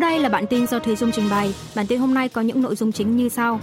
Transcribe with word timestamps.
đây 0.00 0.18
là 0.18 0.28
bản 0.28 0.46
tin 0.46 0.66
do 0.66 0.78
Thùy 0.78 0.96
Dung 0.96 1.12
trình 1.12 1.30
bày. 1.30 1.54
Bản 1.76 1.86
tin 1.86 2.00
hôm 2.00 2.14
nay 2.14 2.28
có 2.28 2.40
những 2.40 2.62
nội 2.62 2.76
dung 2.76 2.92
chính 2.92 3.16
như 3.16 3.28
sau. 3.28 3.60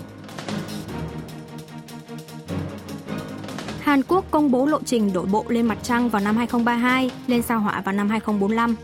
Hàn 3.82 4.02
Quốc 4.08 4.26
công 4.32 4.52
bố 4.52 4.66
lộ 4.66 4.80
trình 4.86 5.14
đổ 5.14 5.26
bộ 5.26 5.46
lên 5.48 5.66
mặt 5.66 5.78
trăng 5.84 6.10
vào 6.10 6.22
năm 6.22 6.38
2032, 6.38 7.12
lên 7.28 7.42
sao 7.42 7.60
hỏa 7.60 7.82
vào 7.82 7.94
năm 7.94 8.10
2045. 8.10 8.76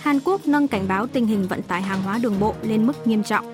Hàn 0.00 0.20
Quốc 0.24 0.46
nâng 0.46 0.68
cảnh 0.68 0.88
báo 0.88 1.06
tình 1.06 1.26
hình 1.26 1.48
vận 1.48 1.62
tải 1.62 1.82
hàng 1.82 2.02
hóa 2.02 2.18
đường 2.18 2.40
bộ 2.40 2.54
lên 2.62 2.86
mức 2.86 3.06
nghiêm 3.06 3.22
trọng. 3.22 3.52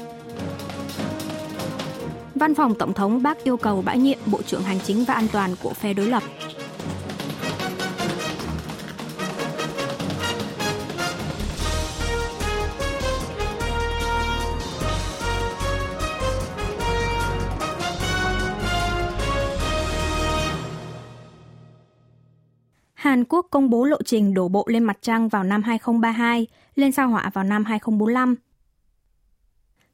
Văn 2.34 2.54
phòng 2.54 2.74
Tổng 2.74 2.94
thống 2.94 3.22
bác 3.22 3.44
yêu 3.44 3.56
cầu 3.56 3.82
bãi 3.82 3.98
nhiệm 3.98 4.18
Bộ 4.26 4.42
trưởng 4.42 4.62
Hành 4.62 4.80
chính 4.80 5.04
và 5.04 5.14
An 5.14 5.26
toàn 5.32 5.54
của 5.62 5.72
phe 5.72 5.92
đối 5.92 6.06
lập. 6.06 6.22
Hàn 23.08 23.24
Quốc 23.24 23.46
công 23.50 23.70
bố 23.70 23.84
lộ 23.84 24.02
trình 24.02 24.34
đổ 24.34 24.48
bộ 24.48 24.64
lên 24.68 24.84
mặt 24.84 24.98
trăng 25.00 25.28
vào 25.28 25.44
năm 25.44 25.62
2032, 25.62 26.46
lên 26.74 26.92
sao 26.92 27.08
hỏa 27.08 27.30
vào 27.34 27.44
năm 27.44 27.64
2045. 27.64 28.34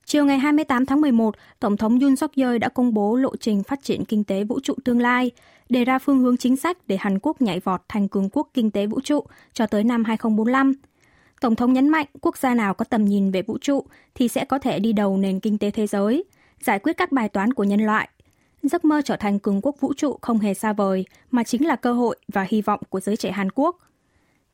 Chiều 0.04 0.24
ngày 0.24 0.38
28 0.38 0.86
tháng 0.86 1.00
11, 1.00 1.34
Tổng 1.60 1.76
thống 1.76 2.00
Yoon 2.00 2.16
suk 2.16 2.32
yeol 2.36 2.58
đã 2.58 2.68
công 2.68 2.94
bố 2.94 3.16
lộ 3.16 3.36
trình 3.36 3.62
phát 3.62 3.82
triển 3.82 4.04
kinh 4.04 4.24
tế 4.24 4.44
vũ 4.44 4.60
trụ 4.60 4.74
tương 4.84 5.00
lai, 5.00 5.30
đề 5.68 5.84
ra 5.84 5.98
phương 5.98 6.18
hướng 6.18 6.36
chính 6.36 6.56
sách 6.56 6.78
để 6.86 6.96
Hàn 7.00 7.18
Quốc 7.18 7.42
nhảy 7.42 7.60
vọt 7.60 7.80
thành 7.88 8.08
cường 8.08 8.28
quốc 8.32 8.48
kinh 8.54 8.70
tế 8.70 8.86
vũ 8.86 9.00
trụ 9.00 9.24
cho 9.52 9.66
tới 9.66 9.84
năm 9.84 10.04
2045. 10.04 10.72
Tổng 11.40 11.56
thống 11.56 11.72
nhấn 11.72 11.88
mạnh 11.88 12.06
quốc 12.20 12.36
gia 12.36 12.54
nào 12.54 12.74
có 12.74 12.84
tầm 12.84 13.04
nhìn 13.04 13.30
về 13.30 13.42
vũ 13.42 13.58
trụ 13.58 13.86
thì 14.14 14.28
sẽ 14.28 14.44
có 14.44 14.58
thể 14.58 14.78
đi 14.78 14.92
đầu 14.92 15.16
nền 15.16 15.40
kinh 15.40 15.58
tế 15.58 15.70
thế 15.70 15.86
giới, 15.86 16.24
giải 16.60 16.78
quyết 16.78 16.96
các 16.96 17.12
bài 17.12 17.28
toán 17.28 17.52
của 17.52 17.64
nhân 17.64 17.80
loại 17.80 18.08
Giấc 18.68 18.84
mơ 18.84 19.02
trở 19.04 19.16
thành 19.16 19.38
cường 19.38 19.60
quốc 19.62 19.80
vũ 19.80 19.92
trụ 19.94 20.18
không 20.22 20.38
hề 20.38 20.54
xa 20.54 20.72
vời, 20.72 21.04
mà 21.30 21.44
chính 21.44 21.66
là 21.66 21.76
cơ 21.76 21.92
hội 21.92 22.16
và 22.32 22.46
hy 22.48 22.62
vọng 22.62 22.80
của 22.88 23.00
giới 23.00 23.16
trẻ 23.16 23.30
Hàn 23.30 23.48
Quốc. 23.54 23.76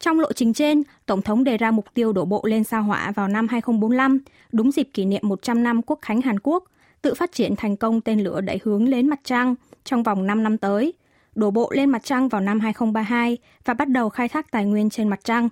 Trong 0.00 0.20
lộ 0.20 0.32
trình 0.32 0.52
trên, 0.52 0.82
Tổng 1.06 1.22
thống 1.22 1.44
đề 1.44 1.56
ra 1.56 1.70
mục 1.70 1.84
tiêu 1.94 2.12
đổ 2.12 2.24
bộ 2.24 2.42
lên 2.44 2.64
sao 2.64 2.82
hỏa 2.82 3.10
vào 3.10 3.28
năm 3.28 3.48
2045, 3.48 4.18
đúng 4.52 4.72
dịp 4.72 4.88
kỷ 4.94 5.04
niệm 5.04 5.22
100 5.24 5.62
năm 5.62 5.82
Quốc 5.82 5.98
khánh 6.02 6.20
Hàn 6.20 6.40
Quốc, 6.42 6.64
tự 7.02 7.14
phát 7.14 7.32
triển 7.32 7.56
thành 7.56 7.76
công 7.76 8.00
tên 8.00 8.20
lửa 8.20 8.40
đẩy 8.40 8.58
hướng 8.64 8.88
lên 8.88 9.08
mặt 9.08 9.20
trăng 9.24 9.54
trong 9.84 10.02
vòng 10.02 10.26
5 10.26 10.42
năm 10.42 10.58
tới, 10.58 10.92
đổ 11.34 11.50
bộ 11.50 11.70
lên 11.72 11.90
mặt 11.90 12.04
trăng 12.04 12.28
vào 12.28 12.40
năm 12.40 12.60
2032 12.60 13.38
và 13.64 13.74
bắt 13.74 13.88
đầu 13.88 14.08
khai 14.08 14.28
thác 14.28 14.50
tài 14.50 14.64
nguyên 14.64 14.90
trên 14.90 15.08
mặt 15.08 15.20
trăng. 15.24 15.48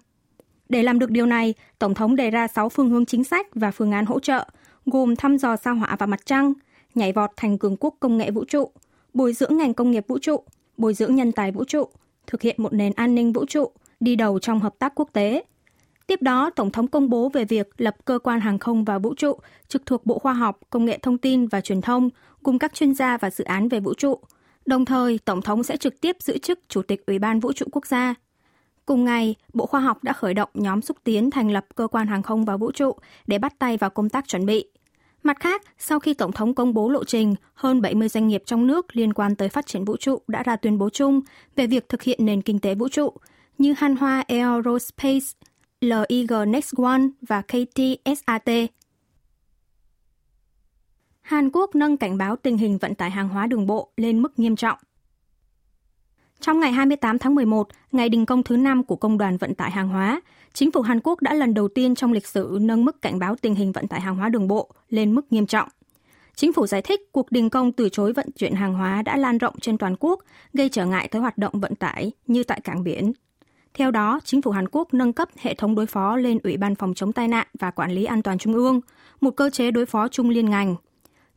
Để 0.69 0.83
làm 0.83 0.99
được 0.99 1.11
điều 1.11 1.27
này, 1.27 1.55
Tổng 1.79 1.95
thống 1.95 2.17
đề 2.17 2.31
ra 2.31 2.49
6 2.49 2.69
phương 2.69 2.91
hướng 2.91 3.07
chính 3.07 3.25
sách 3.25 3.47
và 3.55 3.71
phương 3.71 3.93
án 3.93 4.07
hỗ 4.07 4.21
trợ, 4.21 4.47
gồm 4.87 5.17
thăm 5.17 5.39
dò 5.39 5.57
sao 5.57 5.75
hỏa 5.75 5.97
và 5.99 6.07
mặt 6.07 6.21
trăng, 6.27 6.53
nhảy 6.95 7.13
vọt 7.13 7.31
thành 7.37 7.59
cường 7.59 7.77
quốc 7.77 7.95
công 8.01 8.19
nghệ 8.19 8.31
vũ 8.31 8.45
trụ, 8.45 8.71
bồi 9.15 9.33
dưỡng 9.33 9.57
ngành 9.57 9.75
công 9.75 9.91
nghiệp 9.91 10.05
vũ 10.09 10.19
trụ, 10.19 10.43
bồi 10.77 10.95
dưỡng 10.95 11.15
nhân 11.15 11.33
tài 11.33 11.53
vũ 11.53 11.65
trụ, 11.65 11.89
thực 12.27 12.43
hiện 12.43 12.55
một 12.59 12.73
nền 12.73 12.93
an 12.93 13.15
ninh 13.15 13.33
vũ 13.33 13.45
trụ, 13.47 13.71
đi 14.01 14.17
đầu 14.17 14.39
trong 14.39 14.61
hợp 14.61 14.75
tác 14.79 14.93
quốc 14.95 15.09
tế. 15.13 15.45
Tiếp 16.07 16.23
đó, 16.23 16.51
Tổng 16.57 16.71
thống 16.71 16.87
công 16.87 17.11
bố 17.11 17.29
về 17.29 17.45
việc 17.45 17.69
lập 17.79 17.97
cơ 18.05 18.19
quan 18.19 18.41
hàng 18.41 18.59
không 18.59 18.85
và 18.85 18.99
vũ 18.99 19.15
trụ 19.15 19.39
trực 19.69 19.87
thuộc 19.87 20.07
Bộ 20.07 20.19
Khoa 20.19 20.33
học, 20.33 20.61
Công 20.71 20.85
nghệ 20.85 20.99
Thông 21.03 21.19
tin 21.19 21.47
và 21.47 21.61
Truyền 21.61 21.81
thông 21.81 22.11
cùng 22.43 22.59
các 22.59 22.75
chuyên 22.75 22.95
gia 22.95 23.17
và 23.17 23.31
dự 23.31 23.45
án 23.45 23.69
về 23.69 23.81
vũ 23.81 23.95
trụ. 23.95 24.19
Đồng 24.67 24.85
thời, 24.85 25.19
Tổng 25.25 25.43
thống 25.43 25.63
sẽ 25.63 25.77
trực 25.77 26.01
tiếp 26.01 26.17
giữ 26.21 26.39
chức 26.39 26.61
Chủ 26.69 26.83
tịch 26.83 27.07
Ủy 27.07 27.19
ban 27.19 27.41
Vũ 27.41 27.53
trụ 27.53 27.67
Quốc 27.73 27.87
gia. 27.87 28.15
Cùng 28.87 29.05
ngày, 29.05 29.35
Bộ 29.53 29.67
Khoa 29.67 29.81
học 29.81 30.05
đã 30.05 30.13
khởi 30.13 30.35
động 30.35 30.49
nhóm 30.55 30.83
xúc 30.83 30.97
tiến 31.05 31.31
thành 31.31 31.51
lập 31.51 31.67
cơ 31.75 31.87
quan 31.87 32.07
hàng 32.07 32.23
không 32.23 32.45
và 32.45 32.57
vũ 32.57 32.73
trụ 32.73 32.93
để 33.27 33.39
bắt 33.39 33.59
tay 33.59 33.77
vào 33.77 33.91
công 33.91 34.09
tác 34.09 34.29
chuẩn 34.29 34.47
bị. 34.47 34.69
Mặt 35.29 35.41
khác, 35.41 35.63
sau 35.79 36.01
khi 36.01 36.15
Tổng 36.15 36.33
thống 36.33 36.55
công 36.55 36.75
bố 36.75 36.89
lộ 36.89 37.05
trình, 37.05 37.35
hơn 37.55 37.81
70 37.81 38.09
doanh 38.09 38.29
nghiệp 38.29 38.43
trong 38.47 38.67
nước 38.67 38.97
liên 38.97 39.13
quan 39.13 39.37
tới 39.37 39.49
phát 39.49 39.67
triển 39.67 39.85
vũ 39.85 39.97
trụ 39.97 40.19
đã 40.29 40.43
ra 40.43 40.57
tuyên 40.57 40.79
bố 40.79 40.91
chung 40.91 41.21
về 41.57 41.67
việc 41.67 41.89
thực 41.89 42.03
hiện 42.03 42.27
nền 42.27 42.43
kinh 42.43 42.59
tế 42.59 42.75
vũ 42.75 42.89
trụ, 42.89 43.13
như 43.59 43.73
Hanwha 43.73 44.25
Aerospace, 44.29 45.27
LIG 45.81 46.33
Next 46.47 46.75
One 46.77 47.01
và 47.23 47.43
KTSAT. 47.43 48.71
Hàn 51.21 51.51
Quốc 51.51 51.75
nâng 51.75 51.97
cảnh 51.97 52.19
báo 52.19 52.37
tình 52.37 52.59
hình 52.59 52.79
vận 52.79 52.95
tải 52.95 53.11
hàng 53.11 53.29
hóa 53.29 53.47
đường 53.47 53.67
bộ 53.67 53.93
lên 53.97 54.23
mức 54.23 54.39
nghiêm 54.39 54.57
trọng. 54.57 54.79
Trong 56.41 56.61
ngày 56.61 56.73
28 56.73 57.19
tháng 57.19 57.35
11, 57.35 57.69
ngày 57.93 58.09
đình 58.09 58.27
công 58.27 58.43
thứ 58.43 58.57
5 58.57 58.85
của 58.85 58.97
Công 58.97 59.19
đoàn 59.19 59.37
Vận 59.37 59.55
tải 59.55 59.71
Hàng 59.71 59.89
hóa, 59.89 60.21
chính 60.53 60.73
phủ 60.73 60.81
Hàn 60.81 61.01
Quốc 61.01 61.21
đã 61.23 61.35
lần 61.35 61.55
đầu 61.55 61.69
tiên 61.69 61.95
trong 61.95 62.13
lịch 62.13 62.27
sử 62.27 62.59
nâng 62.61 62.85
mức 62.85 63.03
cảnh 63.03 63.19
báo 63.19 63.37
tình 63.37 63.55
hình 63.55 63.73
vận 63.73 63.89
tải 63.89 64.01
hàng 64.01 64.17
hóa 64.17 64.29
đường 64.29 64.49
bộ 64.49 64.71
lên 64.89 65.15
mức 65.15 65.33
nghiêm 65.33 65.47
trọng. 65.47 65.69
Chính 66.35 66.53
phủ 66.53 66.67
giải 66.67 66.83
thích 66.83 67.01
cuộc 67.13 67.33
đình 67.33 67.51
công 67.51 67.73
từ 67.73 67.89
chối 67.89 68.13
vận 68.13 68.31
chuyển 68.31 68.55
hàng 68.55 68.75
hóa 68.75 69.03
đã 69.03 69.17
lan 69.17 69.39
rộng 69.39 69.55
trên 69.61 69.79
toàn 69.79 69.97
quốc, 70.01 70.21
gây 70.53 70.69
trở 70.69 70.87
ngại 70.87 71.09
tới 71.09 71.21
hoạt 71.23 71.39
động 71.39 71.61
vận 71.61 71.75
tải 71.75 72.13
như 72.27 72.45
tại 72.45 72.61
cảng 72.61 72.85
biển. 72.85 73.13
Theo 73.75 73.91
đó, 73.91 74.21
chính 74.25 74.43
phủ 74.43 74.51
Hàn 74.51 74.69
Quốc 74.73 74.95
nâng 74.95 75.13
cấp 75.13 75.29
hệ 75.39 75.55
thống 75.55 75.75
đối 75.75 75.87
phó 75.87 76.17
lên 76.17 76.39
Ủy 76.45 76.57
ban 76.57 76.75
phòng 76.75 76.95
chống 76.95 77.13
tai 77.13 77.29
nạn 77.29 77.47
và 77.59 77.71
quản 77.71 77.93
lý 77.93 78.05
an 78.05 78.23
toàn 78.23 78.39
trung 78.39 78.55
ương, 78.55 78.81
một 79.21 79.31
cơ 79.31 79.51
chế 79.51 79.71
đối 79.71 79.87
phó 79.87 80.09
chung 80.09 80.31
liên 80.31 80.51
ngành 80.51 80.77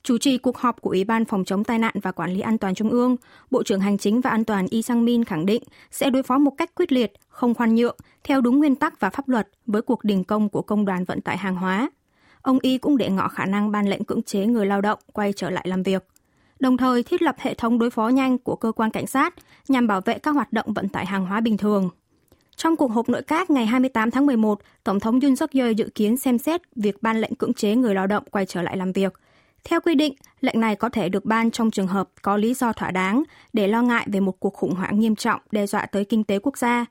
Chủ 0.03 0.17
trì 0.17 0.37
cuộc 0.37 0.57
họp 0.57 0.81
của 0.81 0.89
Ủy 0.89 1.03
ban 1.03 1.25
Phòng 1.25 1.45
chống 1.45 1.63
tai 1.63 1.79
nạn 1.79 1.93
và 2.01 2.11
Quản 2.11 2.33
lý 2.33 2.39
an 2.39 2.57
toàn 2.57 2.75
Trung 2.75 2.89
ương, 2.89 3.15
Bộ 3.51 3.63
trưởng 3.63 3.79
Hành 3.79 3.97
chính 3.97 4.21
và 4.21 4.29
An 4.29 4.45
toàn 4.45 4.67
Y 4.69 4.81
Sang 4.81 5.05
Min 5.05 5.23
khẳng 5.23 5.45
định 5.45 5.63
sẽ 5.91 6.09
đối 6.09 6.23
phó 6.23 6.37
một 6.37 6.51
cách 6.57 6.75
quyết 6.75 6.91
liệt, 6.91 7.13
không 7.29 7.53
khoan 7.53 7.75
nhượng, 7.75 7.95
theo 8.23 8.41
đúng 8.41 8.59
nguyên 8.59 8.75
tắc 8.75 8.99
và 8.99 9.09
pháp 9.09 9.29
luật 9.29 9.47
với 9.65 9.81
cuộc 9.81 10.03
đình 10.03 10.23
công 10.23 10.49
của 10.49 10.61
Công 10.61 10.85
đoàn 10.85 11.05
Vận 11.05 11.21
tải 11.21 11.37
Hàng 11.37 11.55
hóa. 11.55 11.89
Ông 12.41 12.59
Y 12.61 12.77
cũng 12.77 12.97
để 12.97 13.09
ngỏ 13.09 13.27
khả 13.27 13.45
năng 13.45 13.71
ban 13.71 13.89
lệnh 13.89 14.03
cưỡng 14.03 14.23
chế 14.23 14.45
người 14.45 14.65
lao 14.65 14.81
động 14.81 14.99
quay 15.13 15.33
trở 15.33 15.49
lại 15.49 15.65
làm 15.67 15.83
việc. 15.83 16.03
Đồng 16.59 16.77
thời 16.77 17.03
thiết 17.03 17.21
lập 17.21 17.35
hệ 17.39 17.53
thống 17.53 17.79
đối 17.79 17.89
phó 17.89 18.07
nhanh 18.07 18.37
của 18.37 18.55
cơ 18.55 18.71
quan 18.71 18.91
cảnh 18.91 19.07
sát 19.07 19.33
nhằm 19.67 19.87
bảo 19.87 20.01
vệ 20.01 20.19
các 20.19 20.31
hoạt 20.31 20.53
động 20.53 20.73
vận 20.73 20.89
tải 20.89 21.05
hàng 21.05 21.25
hóa 21.25 21.41
bình 21.41 21.57
thường. 21.57 21.89
Trong 22.55 22.75
cuộc 22.75 22.87
họp 22.87 23.09
nội 23.09 23.21
các 23.21 23.49
ngày 23.49 23.65
28 23.65 24.11
tháng 24.11 24.25
11, 24.25 24.59
Tổng 24.83 24.99
thống 24.99 25.19
Yoon 25.19 25.35
suk 25.35 25.51
yeol 25.51 25.71
dự 25.71 25.89
kiến 25.95 26.17
xem 26.17 26.37
xét 26.37 26.61
việc 26.75 27.03
ban 27.03 27.21
lệnh 27.21 27.35
cưỡng 27.35 27.53
chế 27.53 27.75
người 27.75 27.95
lao 27.95 28.07
động 28.07 28.23
quay 28.31 28.45
trở 28.45 28.61
lại 28.61 28.77
làm 28.77 28.91
việc– 28.91 29.13
theo 29.63 29.81
quy 29.81 29.95
định, 29.95 30.13
lệnh 30.41 30.59
này 30.59 30.75
có 30.75 30.89
thể 30.89 31.09
được 31.09 31.25
ban 31.25 31.51
trong 31.51 31.71
trường 31.71 31.87
hợp 31.87 32.09
có 32.21 32.37
lý 32.37 32.53
do 32.53 32.73
thỏa 32.73 32.91
đáng 32.91 33.23
để 33.53 33.67
lo 33.67 33.81
ngại 33.81 34.07
về 34.11 34.19
một 34.19 34.39
cuộc 34.39 34.53
khủng 34.53 34.75
hoảng 34.75 34.99
nghiêm 34.99 35.15
trọng 35.15 35.41
đe 35.51 35.67
dọa 35.67 35.85
tới 35.85 36.05
kinh 36.05 36.23
tế 36.23 36.39
quốc 36.39 36.57
gia. 36.57 36.85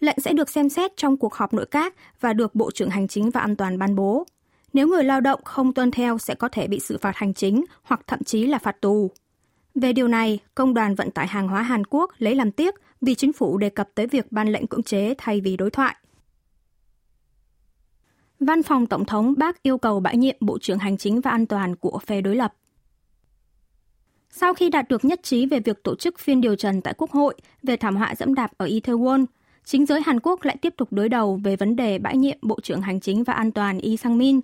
Lệnh 0.00 0.20
sẽ 0.20 0.32
được 0.32 0.50
xem 0.50 0.68
xét 0.68 0.96
trong 0.96 1.16
cuộc 1.16 1.34
họp 1.34 1.54
nội 1.54 1.66
các 1.66 1.94
và 2.20 2.32
được 2.32 2.54
Bộ 2.54 2.70
trưởng 2.70 2.90
Hành 2.90 3.08
chính 3.08 3.30
và 3.30 3.40
An 3.40 3.56
toàn 3.56 3.78
ban 3.78 3.96
bố. 3.96 4.26
Nếu 4.72 4.88
người 4.88 5.04
lao 5.04 5.20
động 5.20 5.40
không 5.44 5.72
tuân 5.72 5.90
theo 5.90 6.18
sẽ 6.18 6.34
có 6.34 6.48
thể 6.48 6.66
bị 6.66 6.80
xử 6.80 6.98
phạt 6.98 7.16
hành 7.16 7.34
chính 7.34 7.64
hoặc 7.82 8.00
thậm 8.06 8.24
chí 8.24 8.46
là 8.46 8.58
phạt 8.58 8.80
tù. 8.80 9.10
Về 9.74 9.92
điều 9.92 10.08
này, 10.08 10.38
Công 10.54 10.74
đoàn 10.74 10.94
Vận 10.94 11.10
tải 11.10 11.26
Hàng 11.26 11.48
hóa 11.48 11.62
Hàn 11.62 11.84
Quốc 11.84 12.10
lấy 12.18 12.34
làm 12.34 12.52
tiếc 12.52 12.74
vì 13.00 13.14
chính 13.14 13.32
phủ 13.32 13.58
đề 13.58 13.70
cập 13.70 13.88
tới 13.94 14.06
việc 14.06 14.32
ban 14.32 14.48
lệnh 14.48 14.66
cưỡng 14.66 14.82
chế 14.82 15.14
thay 15.18 15.40
vì 15.40 15.56
đối 15.56 15.70
thoại. 15.70 15.96
Văn 18.46 18.62
phòng 18.62 18.86
Tổng 18.86 19.04
thống 19.04 19.34
bác 19.36 19.62
yêu 19.62 19.78
cầu 19.78 20.00
bãi 20.00 20.16
nhiệm 20.16 20.36
Bộ 20.40 20.58
trưởng 20.58 20.78
Hành 20.78 20.96
chính 20.96 21.20
và 21.20 21.30
An 21.30 21.46
toàn 21.46 21.76
của 21.76 21.98
phe 22.06 22.20
đối 22.20 22.36
lập. 22.36 22.54
Sau 24.30 24.54
khi 24.54 24.70
đạt 24.70 24.88
được 24.88 25.04
nhất 25.04 25.20
trí 25.22 25.46
về 25.46 25.60
việc 25.60 25.82
tổ 25.82 25.96
chức 25.96 26.18
phiên 26.18 26.40
điều 26.40 26.54
trần 26.54 26.80
tại 26.80 26.94
Quốc 26.98 27.10
hội 27.10 27.34
về 27.62 27.76
thảm 27.76 27.96
họa 27.96 28.14
dẫm 28.14 28.34
đạp 28.34 28.50
ở 28.56 28.66
Itaewon, 28.66 29.24
chính 29.64 29.86
giới 29.86 30.00
Hàn 30.06 30.20
Quốc 30.20 30.44
lại 30.44 30.56
tiếp 30.56 30.74
tục 30.76 30.88
đối 30.92 31.08
đầu 31.08 31.40
về 31.44 31.56
vấn 31.56 31.76
đề 31.76 31.98
bãi 31.98 32.16
nhiệm 32.16 32.38
Bộ 32.42 32.60
trưởng 32.62 32.80
Hành 32.80 33.00
chính 33.00 33.24
và 33.24 33.32
An 33.32 33.52
toàn 33.52 33.78
Lee 33.82 33.96
Sang-min. 33.96 34.40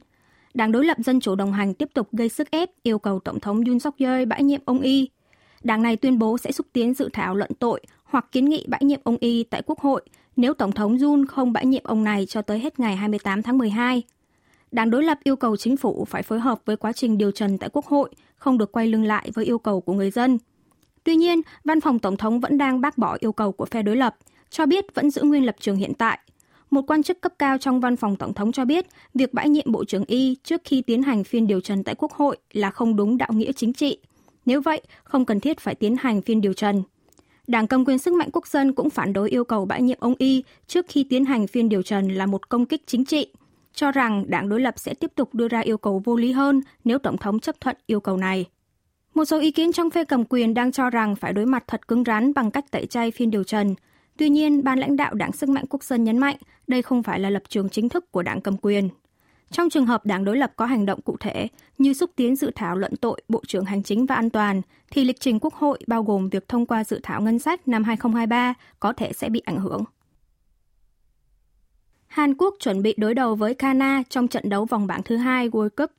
Đảng 0.55 0.73
đối 0.73 0.85
lập 0.85 0.97
Dân 1.01 1.21
chủ 1.21 1.35
đồng 1.35 1.53
hành 1.53 1.75
tiếp 1.75 1.89
tục 1.95 2.09
gây 2.13 2.29
sức 2.29 2.51
ép 2.51 2.71
yêu 2.83 2.99
cầu 2.99 3.21
Tổng 3.21 3.41
thống 3.41 3.65
Yoon 3.65 3.81
suk 3.81 3.99
yeol 3.99 4.25
bãi 4.25 4.43
nhiệm 4.43 4.61
ông 4.65 4.81
Y. 4.81 5.09
Đảng 5.63 5.83
này 5.83 5.97
tuyên 5.97 6.19
bố 6.19 6.39
sẽ 6.39 6.53
xúc 6.53 6.67
tiến 6.73 6.95
dự 6.95 7.09
thảo 7.13 7.35
luận 7.35 7.51
tội 7.59 7.81
hoặc 8.05 8.27
kiến 8.33 8.45
nghị 8.45 8.65
bãi 8.69 8.85
nhiệm 8.85 9.01
ông 9.05 9.17
Y 9.21 9.43
tại 9.43 9.63
Quốc 9.67 9.81
hội 9.81 10.03
nếu 10.39 10.55
Tổng 10.55 10.73
thống 10.73 10.97
Jun 10.97 11.27
không 11.27 11.53
bãi 11.53 11.67
nhiệm 11.67 11.83
ông 11.85 12.05
này 12.05 12.27
cho 12.27 12.43
tới 12.43 12.59
hết 12.59 12.81
ngày 12.81 12.97
28 12.97 13.43
tháng 13.43 13.59
12. 13.59 14.03
Đảng 14.71 14.91
đối 14.91 15.03
lập 15.03 15.19
yêu 15.25 15.37
cầu 15.37 15.57
chính 15.57 15.77
phủ 15.77 16.05
phải 16.05 16.23
phối 16.23 16.41
hợp 16.41 16.61
với 16.65 16.77
quá 16.77 16.93
trình 16.93 17.19
điều 17.19 17.31
trần 17.31 17.59
tại 17.59 17.71
Quốc 17.73 17.87
hội, 17.87 18.11
không 18.37 18.59
được 18.59 18.73
quay 18.73 18.87
lưng 18.87 19.05
lại 19.05 19.31
với 19.35 19.45
yêu 19.45 19.59
cầu 19.59 19.81
của 19.81 19.93
người 19.93 20.11
dân. 20.11 20.39
Tuy 21.05 21.17
nhiên, 21.17 21.41
văn 21.65 21.81
phòng 21.81 21.99
Tổng 21.99 22.17
thống 22.17 22.41
vẫn 22.41 22.59
đang 22.59 22.81
bác 22.81 22.99
bỏ 22.99 23.17
yêu 23.21 23.33
cầu 23.33 23.53
của 23.53 23.65
phe 23.65 23.83
đối 23.83 23.97
lập, 23.97 24.17
cho 24.51 24.67
biết 24.67 24.95
vẫn 24.95 25.11
giữ 25.11 25.23
nguyên 25.23 25.47
lập 25.47 25.57
trường 25.61 25.77
hiện 25.77 25.95
tại. 25.95 26.19
Một 26.71 26.83
quan 26.87 27.03
chức 27.03 27.21
cấp 27.21 27.33
cao 27.39 27.59
trong 27.59 27.81
văn 27.81 27.97
phòng 27.97 28.17
Tổng 28.17 28.35
thống 28.35 28.53
cho 28.53 28.65
biết 28.65 28.87
việc 29.15 29.35
bãi 29.35 29.49
nhiệm 29.49 29.73
Bộ 29.73 29.85
trưởng 29.85 30.05
Y 30.05 30.37
trước 30.45 30.61
khi 30.65 30.83
tiến 30.83 31.03
hành 31.03 31.25
phiên 31.25 31.47
điều 31.47 31.61
trần 31.61 31.85
tại 31.85 31.95
Quốc 31.95 32.13
hội 32.13 32.37
là 32.53 32.71
không 32.71 32.97
đúng 32.97 33.19
đạo 33.19 33.33
nghĩa 33.33 33.53
chính 33.53 33.73
trị. 33.73 33.99
Nếu 34.47 34.61
vậy, 34.61 34.83
không 35.05 35.25
cần 35.25 35.41
thiết 35.41 35.61
phải 35.61 35.75
tiến 35.75 35.97
hành 35.97 36.23
phiên 36.23 36.41
điều 36.41 36.53
trần. 36.53 36.83
Đảng 37.49 37.67
cầm 37.67 37.85
quyền 37.85 37.99
sức 37.99 38.15
mạnh 38.15 38.29
quốc 38.33 38.47
dân 38.47 38.73
cũng 38.73 38.91
phản 38.91 39.13
đối 39.13 39.31
yêu 39.31 39.45
cầu 39.45 39.65
bãi 39.65 39.83
nhiệm 39.83 39.99
ông 40.01 40.15
Y 40.19 40.45
trước 40.67 40.87
khi 40.89 41.07
tiến 41.11 41.25
hành 41.25 41.47
phiên 41.47 41.69
điều 41.69 41.83
trần 41.83 42.09
là 42.09 42.27
một 42.27 42.49
công 42.49 42.67
kích 42.67 42.83
chính 42.87 43.05
trị, 43.05 43.33
cho 43.75 43.93
rằng 43.93 44.25
đảng 44.29 44.49
đối 44.49 44.61
lập 44.61 44.75
sẽ 44.77 44.95
tiếp 44.95 45.13
tục 45.15 45.35
đưa 45.35 45.49
ra 45.49 45.61
yêu 45.61 45.79
cầu 45.79 46.03
vô 46.05 46.17
lý 46.17 46.33
hơn 46.33 46.61
nếu 46.85 46.99
Tổng 46.99 47.19
thống 47.19 47.41
chấp 47.41 47.61
thuận 47.61 47.77
yêu 47.87 48.01
cầu 48.01 48.17
này. 48.17 48.45
Một 49.15 49.25
số 49.25 49.41
ý 49.41 49.51
kiến 49.51 49.73
trong 49.73 49.91
phe 49.91 50.05
cầm 50.05 50.25
quyền 50.25 50.55
đang 50.55 50.73
cho 50.73 50.91
rằng 50.91 51.17
phải 51.17 51.33
đối 51.33 51.47
mặt 51.47 51.65
thật 51.67 51.89
cứng 51.89 52.05
rắn 52.05 52.35
bằng 52.35 52.51
cách 52.51 52.71
tẩy 52.71 52.87
chay 52.87 53.11
phiên 53.11 53.31
điều 53.31 53.45
trần. 53.45 53.75
Tuy 54.17 54.29
nhiên, 54.29 54.65
ban 54.65 54.79
lãnh 54.79 54.97
đạo 54.97 55.15
Đảng 55.15 55.33
Sức 55.33 55.49
mạnh 55.49 55.65
Quốc 55.71 55.85
dân 55.85 56.05
nhấn 56.05 56.19
mạnh 56.19 56.37
đây 56.67 56.83
không 56.83 57.03
phải 57.03 57.21
là 57.21 57.31
lập 57.31 57.43
trường 57.49 57.69
chính 57.69 57.89
thức 57.89 58.13
của 58.13 58.23
đảng 58.23 58.41
cầm 58.41 58.57
quyền. 58.57 58.89
Trong 59.51 59.71
trường 59.71 59.87
hợp 59.87 60.07
đảng 60.07 60.25
đối 60.25 60.37
lập 60.37 60.53
có 60.57 60.67
hành 60.67 60.87
động 60.87 61.01
cụ 61.01 61.17
thể 61.21 61.49
như 61.79 61.93
xúc 61.93 62.11
tiến 62.17 62.37
dự 62.37 62.51
thảo 62.55 62.77
luận 62.77 62.97
tội 62.97 63.21
Bộ 63.29 63.43
trưởng 63.47 63.65
Hành 63.65 63.83
chính 63.83 64.07
và 64.07 64.15
An 64.15 64.31
toàn, 64.31 64.63
thì 64.91 65.05
lịch 65.05 65.21
trình 65.21 65.41
Quốc 65.41 65.55
hội 65.55 65.79
bao 65.87 66.03
gồm 66.03 66.29
việc 66.29 66.49
thông 66.49 66.67
qua 66.67 66.85
dự 66.85 67.01
thảo 67.03 67.21
ngân 67.21 67.39
sách 67.39 67.69
năm 67.69 67.85
2023 67.85 68.55
có 68.81 68.93
thể 68.93 69.13
sẽ 69.13 69.29
bị 69.29 69.43
ảnh 69.45 69.61
hưởng. 69.61 69.85
Hàn 72.07 72.35
Quốc 72.35 72.55
chuẩn 72.61 72.83
bị 72.83 72.95
đối 72.97 73.15
đầu 73.15 73.35
với 73.35 73.55
Ghana 73.59 74.03
trong 74.09 74.29
trận 74.29 74.49
đấu 74.49 74.65
vòng 74.65 74.87
bảng 74.87 75.03
thứ 75.03 75.17
hai 75.17 75.49
World 75.49 75.69
Cup. 75.77 75.91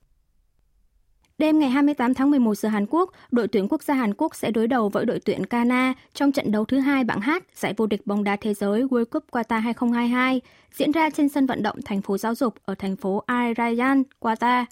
Đêm 1.40 1.60
ngày 1.60 1.70
28 1.70 2.14
tháng 2.14 2.32
11 2.32 2.56
giờ 2.56 2.70
Hàn 2.70 2.86
Quốc, 2.90 3.12
đội 3.32 3.48
tuyển 3.48 3.68
quốc 3.70 3.84
gia 3.84 3.94
Hàn 3.94 4.14
Quốc 4.14 4.36
sẽ 4.36 4.52
đối 4.52 4.68
đầu 4.68 4.90
với 4.90 5.06
đội 5.06 5.20
tuyển 5.20 5.42
Ghana 5.50 5.94
trong 6.14 6.32
trận 6.32 6.52
đấu 6.52 6.66
thứ 6.66 6.80
hai 6.80 7.04
bảng 7.04 7.22
H 7.22 7.30
giải 7.56 7.74
vô 7.78 7.86
địch 7.86 8.08
bóng 8.08 8.24
đá 8.24 8.36
thế 8.36 8.54
giới 8.54 8.84
World 8.84 9.06
Cup 9.06 9.24
Qatar 9.32 9.60
2022 9.60 10.42
diễn 10.74 10.92
ra 10.92 11.10
trên 11.10 11.30
sân 11.30 11.46
vận 11.46 11.64
động 11.64 11.82
thành 11.86 12.02
phố 12.02 12.18
giáo 12.18 12.36
dục 12.36 12.54
ở 12.66 12.76
thành 12.76 12.96
phố 12.96 13.24
Al 13.26 13.54
Rayyan, 13.58 14.04
Qatar. 14.22 14.66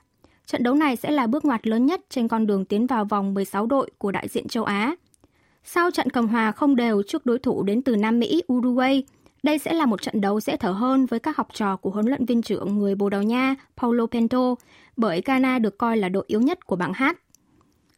Trận 0.45 0.63
đấu 0.63 0.75
này 0.75 0.95
sẽ 0.95 1.11
là 1.11 1.27
bước 1.27 1.45
ngoặt 1.45 1.67
lớn 1.67 1.85
nhất 1.85 2.01
trên 2.09 2.27
con 2.27 2.47
đường 2.47 2.65
tiến 2.65 2.87
vào 2.87 3.05
vòng 3.05 3.33
16 3.33 3.65
đội 3.65 3.89
của 3.97 4.11
đại 4.11 4.27
diện 4.27 4.47
châu 4.47 4.63
Á. 4.63 4.95
Sau 5.63 5.91
trận 5.91 6.09
cầm 6.09 6.27
hòa 6.27 6.51
không 6.51 6.75
đều 6.75 7.03
trước 7.03 7.25
đối 7.25 7.39
thủ 7.39 7.63
đến 7.63 7.81
từ 7.81 7.95
Nam 7.95 8.19
Mỹ 8.19 8.43
Uruguay, 8.53 9.03
đây 9.47 9.59
sẽ 9.59 9.73
là 9.73 9.85
một 9.85 10.01
trận 10.01 10.21
đấu 10.21 10.39
dễ 10.39 10.57
thở 10.57 10.71
hơn 10.71 11.05
với 11.05 11.19
các 11.19 11.37
học 11.37 11.47
trò 11.53 11.75
của 11.75 11.89
huấn 11.89 12.05
luyện 12.05 12.25
viên 12.25 12.41
trưởng 12.41 12.77
người 12.77 12.95
Bồ 12.95 13.09
Đào 13.09 13.23
Nha 13.23 13.55
Paulo 13.77 14.05
Pento, 14.11 14.55
bởi 14.97 15.21
Ghana 15.25 15.59
được 15.59 15.77
coi 15.77 15.97
là 15.97 16.09
đội 16.09 16.23
yếu 16.27 16.41
nhất 16.41 16.65
của 16.65 16.75
bảng 16.75 16.93
H. 16.93 17.03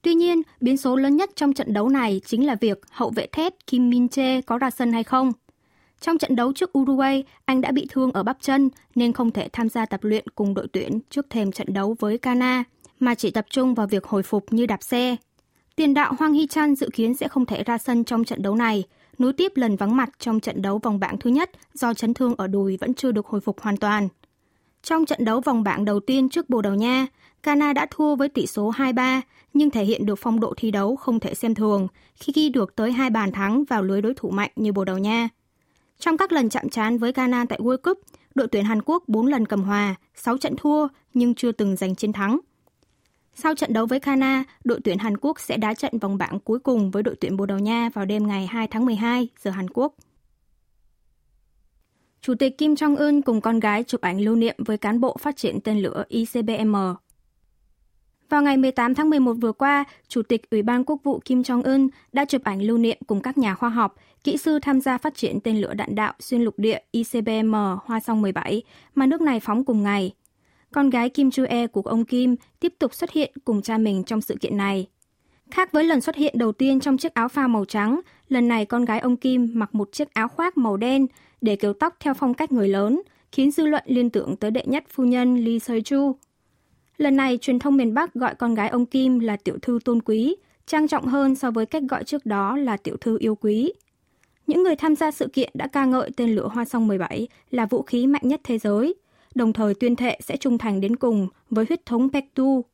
Tuy 0.02 0.14
nhiên, 0.14 0.42
biến 0.62 0.78
số 0.78 0.96
lớn 0.96 1.16
nhất 1.16 1.30
trong 1.36 1.54
trận 1.54 1.74
đấu 1.74 1.90
này 1.90 2.22
chính 2.26 2.46
là 2.46 2.56
việc 2.56 2.82
hậu 2.92 3.10
vệ 3.10 3.28
thép 3.28 3.54
Kim 3.68 3.90
Min 3.90 4.08
Che 4.08 4.42
có 4.42 4.58
ra 4.58 4.70
sân 4.70 4.94
hay 4.94 5.04
không. 5.04 5.32
Trong 6.02 6.18
trận 6.18 6.36
đấu 6.36 6.54
trước 6.54 6.78
Uruguay, 6.78 7.24
anh 7.46 7.62
đã 7.62 7.72
bị 7.72 7.88
thương 7.90 8.12
ở 8.12 8.24
bắp 8.24 8.38
chân 8.42 8.70
nên 8.96 9.14
không 9.14 9.32
thể 9.32 9.50
tham 9.54 9.70
gia 9.70 9.86
tập 9.86 10.00
luyện 10.04 10.26
cùng 10.36 10.54
đội 10.54 10.68
tuyển 10.68 11.00
trước 11.10 11.30
thềm 11.30 11.52
trận 11.52 11.74
đấu 11.74 11.96
với 12.00 12.20
Ghana, 12.22 12.64
mà 13.00 13.16
chỉ 13.16 13.32
tập 13.32 13.46
trung 13.50 13.76
vào 13.76 13.88
việc 13.88 14.06
hồi 14.06 14.24
phục 14.24 14.54
như 14.54 14.66
đạp 14.66 14.84
xe. 14.84 15.16
Tiền 15.76 15.94
đạo 15.94 16.14
Hoàng 16.20 16.34
Hy 16.34 16.48
Chan 16.48 16.76
dự 16.76 16.90
kiến 16.94 17.14
sẽ 17.14 17.28
không 17.28 17.46
thể 17.46 17.64
ra 17.64 17.78
sân 17.78 18.04
trong 18.04 18.24
trận 18.24 18.42
đấu 18.42 18.56
này, 18.56 18.84
nối 19.20 19.34
tiếp 19.34 19.52
lần 19.56 19.76
vắng 19.76 19.96
mặt 19.96 20.10
trong 20.20 20.40
trận 20.40 20.62
đấu 20.62 20.78
vòng 20.78 21.00
bảng 21.00 21.18
thứ 21.18 21.30
nhất 21.30 21.52
do 21.74 21.94
chấn 21.94 22.14
thương 22.14 22.36
ở 22.38 22.48
đùi 22.48 22.78
vẫn 22.78 22.94
chưa 22.94 23.12
được 23.12 23.26
hồi 23.26 23.42
phục 23.42 23.62
hoàn 23.62 23.78
toàn. 23.78 24.08
Trong 24.84 25.06
trận 25.06 25.26
đấu 25.26 25.42
vòng 25.42 25.64
bảng 25.64 25.86
đầu 25.86 26.00
tiên 26.00 26.30
trước 26.30 26.50
Bồ 26.50 26.62
Đào 26.62 26.76
Nha, 26.76 27.08
Ghana 27.44 27.74
đã 27.74 27.88
thua 27.92 28.16
với 28.16 28.30
tỷ 28.30 28.48
số 28.48 28.72
2-3, 28.72 29.22
nhưng 29.54 29.70
thể 29.70 29.86
hiện 29.86 30.06
được 30.06 30.20
phong 30.22 30.40
độ 30.40 30.54
thi 30.58 30.72
đấu 30.72 30.96
không 30.96 31.20
thể 31.20 31.34
xem 31.34 31.56
thường 31.56 31.88
khi 32.16 32.34
ghi 32.36 32.50
được 32.50 32.76
tới 32.76 32.92
hai 32.92 33.10
bàn 33.10 33.32
thắng 33.32 33.64
vào 33.64 33.84
lưới 33.84 34.02
đối 34.02 34.14
thủ 34.14 34.30
mạnh 34.30 34.52
như 34.56 34.72
Bồ 34.72 34.86
Đào 34.86 34.98
Nha. 34.98 35.30
Trong 36.00 36.18
các 36.18 36.32
lần 36.32 36.50
chạm 36.50 36.70
trán 36.70 36.98
với 36.98 37.12
Ghana 37.12 37.46
tại 37.50 37.60
World 37.60 37.78
Cup, 37.78 38.00
đội 38.36 38.48
tuyển 38.48 38.66
Hàn 38.66 38.82
Quốc 38.82 39.04
4 39.08 39.26
lần 39.26 39.46
cầm 39.46 39.64
hòa, 39.64 39.96
6 40.16 40.38
trận 40.38 40.56
thua 40.58 40.88
nhưng 41.14 41.36
chưa 41.36 41.52
từng 41.52 41.76
giành 41.76 41.96
chiến 41.96 42.14
thắng. 42.14 42.40
Sau 43.44 43.56
trận 43.56 43.74
đấu 43.74 43.86
với 43.86 44.00
Ghana, 44.04 44.44
đội 44.64 44.80
tuyển 44.84 44.98
Hàn 44.98 45.18
Quốc 45.18 45.40
sẽ 45.40 45.58
đá 45.58 45.74
trận 45.74 46.00
vòng 46.00 46.18
bảng 46.18 46.40
cuối 46.40 46.60
cùng 46.60 46.92
với 46.92 47.04
đội 47.04 47.16
tuyển 47.16 47.38
Bồ 47.38 47.46
Đào 47.46 47.60
Nha 47.60 47.90
vào 47.94 48.06
đêm 48.06 48.28
ngày 48.28 48.48
2 48.48 48.68
tháng 48.68 48.86
12 48.86 49.28
giờ 49.40 49.52
Hàn 49.52 49.70
Quốc. 49.70 49.96
Chủ 52.22 52.36
tịch 52.36 52.58
Kim 52.58 52.74
Jong-un 52.74 53.22
cùng 53.22 53.42
con 53.42 53.60
gái 53.60 53.84
chụp 53.84 54.02
ảnh 54.02 54.22
lưu 54.22 54.36
niệm 54.36 54.56
với 54.58 54.78
cán 54.78 55.00
bộ 55.00 55.18
phát 55.20 55.38
triển 55.38 55.62
tên 55.62 55.80
lửa 55.80 56.04
ICBM. 56.08 56.76
Vào 58.30 58.42
ngày 58.42 58.58
18 58.58 58.96
tháng 58.96 59.10
11 59.10 59.34
vừa 59.34 59.52
qua, 59.52 59.84
Chủ 60.08 60.22
tịch 60.22 60.50
Ủy 60.50 60.62
ban 60.62 60.84
Quốc 60.84 61.00
vụ 61.04 61.20
Kim 61.26 61.42
Jong-un 61.42 61.90
đã 62.14 62.26
chụp 62.26 62.44
ảnh 62.44 62.62
lưu 62.62 62.78
niệm 62.78 62.98
cùng 63.08 63.22
các 63.22 63.38
nhà 63.38 63.56
khoa 63.56 63.70
học, 63.70 63.96
kỹ 64.24 64.38
sư 64.38 64.60
tham 64.62 64.82
gia 64.82 64.98
phát 64.98 65.16
triển 65.16 65.40
tên 65.40 65.62
lửa 65.62 65.74
đạn 65.74 65.96
đạo 65.96 66.14
xuyên 66.20 66.42
lục 66.42 66.60
địa 66.60 66.80
ICBM 66.92 67.54
Hoa 67.84 68.00
Song 68.00 68.22
17 68.22 68.62
mà 68.96 69.06
nước 69.06 69.22
này 69.22 69.40
phóng 69.40 69.66
cùng 69.66 69.84
ngày. 69.84 70.14
Con 70.74 70.90
gái 70.90 71.10
Kim 71.10 71.30
Ju-e 71.30 71.68
của 71.68 71.82
ông 71.82 72.06
Kim 72.06 72.36
tiếp 72.60 72.74
tục 72.80 72.94
xuất 72.94 73.12
hiện 73.12 73.34
cùng 73.46 73.62
cha 73.62 73.78
mình 73.78 74.04
trong 74.04 74.22
sự 74.22 74.36
kiện 74.42 74.58
này. 74.58 74.88
Khác 75.52 75.72
với 75.72 75.84
lần 75.84 76.02
xuất 76.02 76.16
hiện 76.16 76.34
đầu 76.38 76.52
tiên 76.52 76.80
trong 76.80 76.98
chiếc 76.98 77.14
áo 77.14 77.28
phao 77.28 77.48
màu 77.48 77.66
trắng, 77.66 78.02
lần 78.28 78.48
này 78.48 78.66
con 78.66 78.86
gái 78.86 79.00
ông 79.00 79.18
Kim 79.18 79.48
mặc 79.54 79.76
một 79.76 79.92
chiếc 79.92 80.14
áo 80.14 80.28
khoác 80.28 80.58
màu 80.58 80.78
đen 80.78 81.08
để 81.42 81.56
kiểu 81.56 81.74
tóc 81.74 81.96
theo 82.00 82.14
phong 82.14 82.34
cách 82.34 82.52
người 82.52 82.68
lớn, 82.68 83.02
khiến 83.32 83.52
dư 83.52 83.66
luận 83.66 83.84
liên 83.86 84.10
tưởng 84.10 84.36
tới 84.36 84.52
đệ 84.52 84.64
nhất 84.66 84.84
phu 84.90 85.04
nhân 85.04 85.46
Lee 85.46 85.58
Seo-ju. 85.58 86.14
Lần 86.98 87.16
này, 87.16 87.38
truyền 87.38 87.60
thông 87.60 87.78
miền 87.78 87.94
Bắc 87.94 88.14
gọi 88.14 88.36
con 88.36 88.56
gái 88.56 88.70
ông 88.70 88.86
Kim 88.86 89.20
là 89.20 89.38
tiểu 89.44 89.58
thư 89.62 89.80
tôn 89.86 90.02
quý, 90.02 90.36
trang 90.66 90.88
trọng 90.88 91.06
hơn 91.06 91.36
so 91.36 91.52
với 91.52 91.66
cách 91.66 91.84
gọi 91.90 92.04
trước 92.04 92.26
đó 92.26 92.58
là 92.58 92.78
tiểu 92.78 92.98
thư 93.02 93.18
yêu 93.20 93.36
quý. 93.36 93.74
Những 94.48 94.64
người 94.64 94.76
tham 94.76 94.96
gia 94.96 95.12
sự 95.12 95.28
kiện 95.34 95.50
đã 95.54 95.68
ca 95.68 95.86
ngợi 95.86 96.10
tên 96.18 96.36
lửa 96.36 96.50
Hoa 96.54 96.66
Song 96.66 96.88
17 96.88 97.28
là 97.52 97.66
vũ 97.66 97.82
khí 97.82 98.08
mạnh 98.08 98.22
nhất 98.26 98.42
thế 98.44 98.58
giới, 98.58 98.96
đồng 99.36 99.54
thời 99.54 99.74
tuyên 99.74 99.96
thệ 99.96 100.20
sẽ 100.24 100.38
trung 100.38 100.58
thành 100.58 100.82
đến 100.82 100.96
cùng 100.96 101.28
với 101.50 101.66
huyết 101.70 101.86
thống 101.86 102.10
Pektu. 102.10 102.66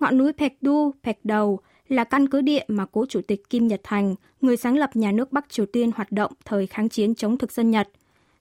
Ngọn 0.00 0.18
núi 0.18 0.32
Pektu, 0.32 0.92
Pek 1.02 1.24
Đầu, 1.24 1.60
là 1.88 2.04
căn 2.04 2.28
cứ 2.28 2.40
địa 2.40 2.64
mà 2.68 2.86
cố 2.92 3.06
chủ 3.06 3.20
tịch 3.28 3.50
Kim 3.50 3.66
Nhật 3.66 3.80
Thành, 3.84 4.14
người 4.40 4.56
sáng 4.56 4.76
lập 4.76 4.90
nhà 4.94 5.12
nước 5.12 5.32
Bắc 5.32 5.48
Triều 5.48 5.66
Tiên 5.66 5.90
hoạt 5.94 6.12
động 6.12 6.32
thời 6.44 6.66
kháng 6.66 6.88
chiến 6.88 7.14
chống 7.14 7.38
thực 7.38 7.52
dân 7.52 7.70
Nhật. 7.70 7.88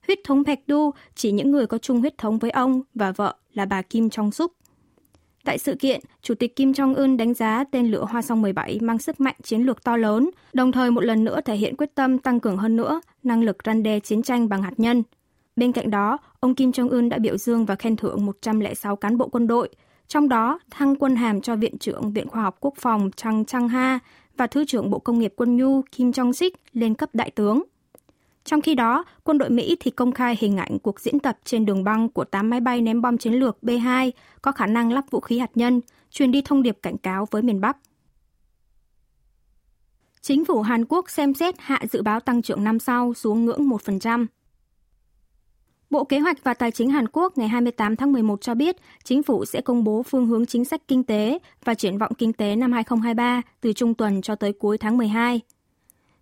Huyết 0.08 0.20
thống 0.24 0.44
Pektu 0.44 0.92
chỉ 1.16 1.32
những 1.32 1.52
người 1.52 1.68
có 1.68 1.78
chung 1.78 2.00
huyết 2.00 2.18
thống 2.18 2.40
với 2.40 2.52
ông 2.52 2.82
và 2.96 3.12
vợ 3.12 3.36
là 3.54 3.66
bà 3.66 3.82
Kim 3.82 4.08
Jong-suk. 4.08 4.48
Tại 5.44 5.58
sự 5.58 5.76
kiện, 5.76 6.02
Chủ 6.22 6.36
tịch 6.36 6.56
Kim 6.56 6.72
Jong-un 6.72 7.18
đánh 7.18 7.34
giá 7.34 7.64
tên 7.72 7.88
lửa 7.88 8.06
Hoa 8.10 8.22
Song 8.22 8.42
17 8.42 8.80
mang 8.82 8.98
sức 8.98 9.20
mạnh 9.20 9.36
chiến 9.44 9.62
lược 9.62 9.84
to 9.84 9.98
lớn, 9.98 10.30
đồng 10.54 10.72
thời 10.72 10.92
một 10.92 11.04
lần 11.04 11.24
nữa 11.24 11.42
thể 11.42 11.56
hiện 11.56 11.76
quyết 11.78 11.96
tâm 11.96 12.18
tăng 12.18 12.40
cường 12.40 12.58
hơn 12.58 12.76
nữa 12.76 13.02
năng 13.24 13.44
lực 13.44 13.58
răn 13.66 13.84
đe 13.84 14.00
chiến 14.00 14.22
tranh 14.22 14.50
bằng 14.50 14.62
hạt 14.62 14.74
nhân. 14.78 15.04
Bên 15.58 15.72
cạnh 15.72 15.90
đó, 15.90 16.18
ông 16.40 16.56
Kim 16.56 16.72
Jong-un 16.72 17.10
đã 17.10 17.18
biểu 17.20 17.38
dương 17.38 17.66
và 17.66 17.76
khen 17.76 17.96
thưởng 17.96 18.26
106 18.26 18.96
cán 18.96 19.18
bộ 19.18 19.28
quân 19.28 19.48
đội, 19.48 19.70
trong 20.08 20.30
đó 20.30 20.60
thăng 20.72 20.96
quân 20.96 21.16
hàm 21.16 21.42
cho 21.42 21.56
Viện 21.56 21.78
trưởng 21.78 22.14
Viện 22.14 22.28
Khoa 22.28 22.42
học 22.42 22.58
Quốc 22.60 22.74
phòng 22.78 23.10
Chang 23.16 23.46
Chang 23.46 23.70
Ha 23.70 24.00
và 24.38 24.48
Thứ 24.48 24.66
trưởng 24.66 24.90
Bộ 24.90 25.00
Công 25.00 25.20
nghiệp 25.20 25.34
Quân 25.36 25.58
nhu 25.58 25.82
Kim 25.92 26.12
Jong-sik 26.12 26.52
lên 26.74 26.96
cấp 26.96 27.10
đại 27.14 27.32
tướng. 27.32 27.64
Trong 28.44 28.62
khi 28.62 28.76
đó, 28.76 29.04
quân 29.24 29.38
đội 29.38 29.50
Mỹ 29.50 29.78
thì 29.80 29.92
công 29.92 30.12
khai 30.12 30.38
hình 30.40 30.58
ảnh 30.58 30.80
cuộc 30.80 31.00
diễn 31.00 31.20
tập 31.20 31.38
trên 31.44 31.66
đường 31.66 31.84
băng 31.84 32.10
của 32.10 32.24
8 32.24 32.50
máy 32.50 32.60
bay 32.60 32.82
ném 32.82 33.02
bom 33.02 33.18
chiến 33.18 33.34
lược 33.34 33.58
B-2 33.62 34.12
có 34.42 34.52
khả 34.52 34.66
năng 34.66 34.94
lắp 34.94 35.06
vũ 35.12 35.20
khí 35.20 35.40
hạt 35.40 35.52
nhân, 35.56 35.82
truyền 36.12 36.32
đi 36.32 36.42
thông 36.42 36.64
điệp 36.64 36.78
cảnh 36.82 36.98
cáo 36.98 37.28
với 37.32 37.42
miền 37.42 37.62
Bắc. 37.62 37.78
Chính 40.22 40.46
phủ 40.46 40.62
Hàn 40.62 40.86
Quốc 40.86 41.10
xem 41.10 41.34
xét 41.34 41.56
hạ 41.60 41.80
dự 41.92 42.02
báo 42.02 42.20
tăng 42.20 42.42
trưởng 42.42 42.64
năm 42.64 42.80
sau 42.80 43.14
xuống 43.14 43.46
ngưỡng 43.46 43.70
1%. 43.70 44.26
Bộ 45.90 46.04
Kế 46.04 46.20
hoạch 46.20 46.44
và 46.44 46.54
Tài 46.54 46.72
chính 46.72 46.90
Hàn 46.90 47.08
Quốc 47.08 47.38
ngày 47.38 47.48
28 47.48 47.96
tháng 47.96 48.12
11 48.12 48.42
cho 48.42 48.56
biết 48.56 48.76
chính 49.04 49.24
phủ 49.24 49.46
sẽ 49.46 49.62
công 49.62 49.84
bố 49.84 50.04
phương 50.04 50.28
hướng 50.28 50.46
chính 50.46 50.66
sách 50.66 50.82
kinh 50.88 51.04
tế 51.04 51.40
và 51.64 51.74
triển 51.74 51.98
vọng 51.98 52.12
kinh 52.18 52.34
tế 52.34 52.56
năm 52.56 52.72
2023 52.72 53.42
từ 53.62 53.74
trung 53.74 53.94
tuần 53.94 54.22
cho 54.22 54.36
tới 54.36 54.54
cuối 54.54 54.78
tháng 54.78 54.98
12. 54.98 55.42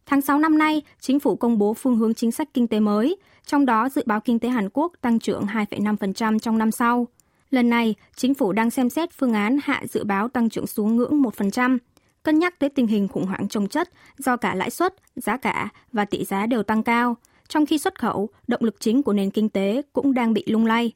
Tháng 0.05 0.21
6 0.21 0.39
năm 0.39 0.57
nay, 0.57 0.81
chính 0.99 1.19
phủ 1.19 1.35
công 1.35 1.57
bố 1.57 1.73
phương 1.73 1.97
hướng 1.97 2.13
chính 2.13 2.31
sách 2.31 2.49
kinh 2.53 2.67
tế 2.67 2.79
mới, 2.79 3.17
trong 3.45 3.65
đó 3.65 3.89
dự 3.89 4.03
báo 4.05 4.19
kinh 4.19 4.39
tế 4.39 4.49
Hàn 4.49 4.69
Quốc 4.73 4.93
tăng 5.01 5.19
trưởng 5.19 5.45
2,5% 5.45 6.39
trong 6.39 6.57
năm 6.57 6.71
sau. 6.71 7.07
Lần 7.49 7.69
này, 7.69 7.95
chính 8.15 8.33
phủ 8.33 8.51
đang 8.51 8.71
xem 8.71 8.89
xét 8.89 9.09
phương 9.11 9.33
án 9.33 9.57
hạ 9.63 9.83
dự 9.89 10.03
báo 10.03 10.27
tăng 10.27 10.49
trưởng 10.49 10.67
xuống 10.67 10.95
ngưỡng 10.95 11.21
1%, 11.21 11.77
cân 12.23 12.39
nhắc 12.39 12.59
tới 12.59 12.69
tình 12.69 12.87
hình 12.87 13.07
khủng 13.07 13.25
hoảng 13.25 13.47
trồng 13.47 13.67
chất 13.67 13.89
do 14.17 14.37
cả 14.37 14.55
lãi 14.55 14.69
suất, 14.69 14.95
giá 15.15 15.37
cả 15.37 15.69
và 15.91 16.05
tỷ 16.05 16.25
giá 16.25 16.45
đều 16.45 16.63
tăng 16.63 16.83
cao, 16.83 17.15
trong 17.47 17.65
khi 17.65 17.77
xuất 17.77 17.99
khẩu, 17.99 18.29
động 18.47 18.63
lực 18.63 18.75
chính 18.79 19.03
của 19.03 19.13
nền 19.13 19.31
kinh 19.31 19.49
tế 19.49 19.81
cũng 19.93 20.13
đang 20.13 20.33
bị 20.33 20.43
lung 20.47 20.65
lay. 20.65 20.91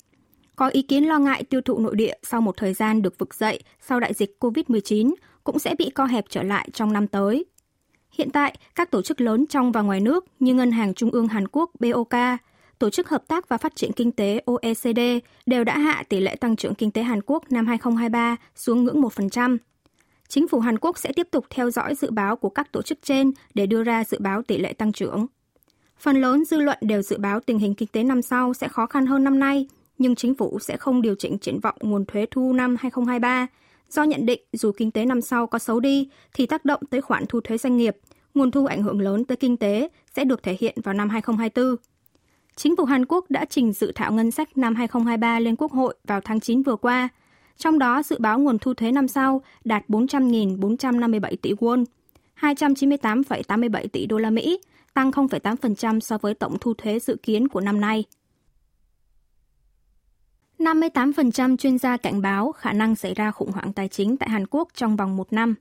Có 0.56 0.68
ý 0.68 0.82
kiến 0.82 1.04
lo 1.04 1.20
ngại 1.20 1.44
tiêu 1.44 1.62
thụ 1.62 1.80
nội 1.80 1.96
địa 1.96 2.14
sau 2.24 2.42
một 2.42 2.58
thời 2.58 2.74
gian 2.74 3.02
được 3.02 3.18
vực 3.18 3.36
dậy 3.36 3.64
sau 3.82 4.00
đại 4.00 4.14
dịch 4.14 4.38
COVID-19 4.40 5.14
cũng 5.44 5.60
sẽ 5.60 5.76
bị 5.78 5.90
co 5.90 6.06
hẹp 6.06 6.26
trở 6.30 6.44
lại 6.44 6.70
trong 6.74 6.94
năm 6.94 7.08
tới. 7.08 7.46
Hiện 8.12 8.30
tại, 8.30 8.58
các 8.76 8.92
tổ 8.92 9.02
chức 9.02 9.22
lớn 9.22 9.46
trong 9.48 9.72
và 9.72 9.82
ngoài 9.82 10.00
nước 10.00 10.26
như 10.40 10.54
Ngân 10.54 10.72
hàng 10.72 10.94
Trung 10.94 11.12
ương 11.12 11.28
Hàn 11.28 11.48
Quốc 11.48 11.72
BOK, 11.80 12.14
Tổ 12.80 12.90
chức 12.90 13.10
Hợp 13.10 13.28
tác 13.28 13.50
và 13.50 13.58
Phát 13.58 13.76
triển 13.76 13.92
Kinh 13.94 14.12
tế 14.12 14.42
OECD 14.46 15.00
đều 15.46 15.64
đã 15.64 15.78
hạ 15.78 16.04
tỷ 16.10 16.20
lệ 16.20 16.36
tăng 16.36 16.56
trưởng 16.56 16.76
kinh 16.76 16.92
tế 16.92 17.04
Hàn 17.04 17.22
Quốc 17.26 17.52
năm 17.52 17.68
2023 17.68 18.36
xuống 18.56 18.84
ngưỡng 18.84 19.02
1%. 19.02 19.58
Chính 20.28 20.48
phủ 20.48 20.60
Hàn 20.60 20.80
Quốc 20.80 20.98
sẽ 20.98 21.12
tiếp 21.16 21.28
tục 21.32 21.46
theo 21.50 21.72
dõi 21.72 21.96
dự 21.96 22.12
báo 22.12 22.36
của 22.36 22.50
các 22.50 22.72
tổ 22.72 22.82
chức 22.82 23.00
trên 23.02 23.32
để 23.54 23.66
đưa 23.66 23.84
ra 23.84 24.04
dự 24.04 24.18
báo 24.20 24.42
tỷ 24.42 24.58
lệ 24.58 24.74
tăng 24.74 24.92
trưởng. 24.92 25.28
Phần 26.00 26.22
lớn 26.22 26.46
dư 26.46 26.58
luận 26.58 26.78
đều 26.82 27.02
dự 27.02 27.18
báo 27.18 27.40
tình 27.40 27.60
hình 27.60 27.76
kinh 27.76 27.88
tế 27.88 28.04
năm 28.04 28.22
sau 28.22 28.54
sẽ 28.54 28.68
khó 28.68 28.86
khăn 28.86 29.06
hơn 29.06 29.24
năm 29.24 29.40
nay, 29.40 29.68
nhưng 29.98 30.16
chính 30.16 30.36
phủ 30.36 30.60
sẽ 30.60 30.78
không 30.78 31.02
điều 31.02 31.16
chỉnh 31.16 31.38
triển 31.38 31.60
vọng 31.60 31.76
nguồn 31.80 32.06
thuế 32.06 32.26
thu 32.32 32.54
năm 32.54 32.76
2023 32.80 33.48
do 33.90 34.04
nhận 34.04 34.26
định 34.26 34.42
dù 34.54 34.72
kinh 34.78 34.92
tế 34.92 35.06
năm 35.06 35.22
sau 35.22 35.48
có 35.48 35.60
xấu 35.60 35.80
đi 35.80 36.10
thì 36.34 36.46
tác 36.46 36.66
động 36.66 36.82
tới 36.90 37.02
khoản 37.02 37.26
thu 37.30 37.42
thuế 37.42 37.58
doanh 37.58 37.78
nghiệp, 37.78 37.98
nguồn 38.34 38.52
thu 38.52 38.66
ảnh 38.66 38.84
hưởng 38.84 39.02
lớn 39.02 39.26
tới 39.26 39.38
kinh 39.38 39.58
tế 39.58 39.90
sẽ 40.16 40.24
được 40.24 40.44
thể 40.44 40.58
hiện 40.60 40.76
vào 40.84 40.94
năm 40.94 41.10
2024. 41.10 41.76
Chính 42.56 42.76
phủ 42.76 42.86
Hàn 42.86 43.06
Quốc 43.06 43.26
đã 43.30 43.46
trình 43.46 43.74
dự 43.74 43.92
thảo 43.96 44.12
ngân 44.12 44.32
sách 44.32 44.58
năm 44.58 44.76
2023 44.76 45.40
lên 45.40 45.56
Quốc 45.56 45.72
hội 45.72 45.96
vào 46.08 46.22
tháng 46.22 46.40
9 46.40 46.64
vừa 46.64 46.76
qua, 46.76 47.10
trong 47.58 47.80
đó 47.80 48.04
dự 48.04 48.18
báo 48.20 48.40
nguồn 48.40 48.60
thu 48.60 48.74
thuế 48.74 48.92
năm 48.92 49.08
sau 49.08 49.42
đạt 49.64 49.84
400.457 49.88 51.36
tỷ 51.42 51.54
won, 51.54 51.86
298,87 52.40 53.88
tỷ 53.88 54.06
đô 54.06 54.18
la 54.18 54.30
Mỹ, 54.30 54.60
tăng 54.94 55.12
0,8% 55.12 56.00
so 56.00 56.18
với 56.18 56.34
tổng 56.34 56.58
thu 56.62 56.74
thuế 56.74 57.00
dự 57.00 57.18
kiến 57.24 57.48
của 57.48 57.62
năm 57.62 57.82
nay. 57.82 58.04
58% 60.60 61.58
chuyên 61.58 61.78
gia 61.78 61.98
cảnh 61.98 62.22
báo 62.22 62.52
khả 62.52 62.74
năng 62.74 62.96
xảy 62.96 63.14
ra 63.14 63.32
khủng 63.32 63.52
hoảng 63.52 63.74
tài 63.74 63.88
chính 63.88 64.18
tại 64.18 64.30
Hàn 64.30 64.48
Quốc 64.48 64.68
trong 64.74 64.96
vòng 64.96 65.16
một 65.16 65.34
năm. 65.34 65.56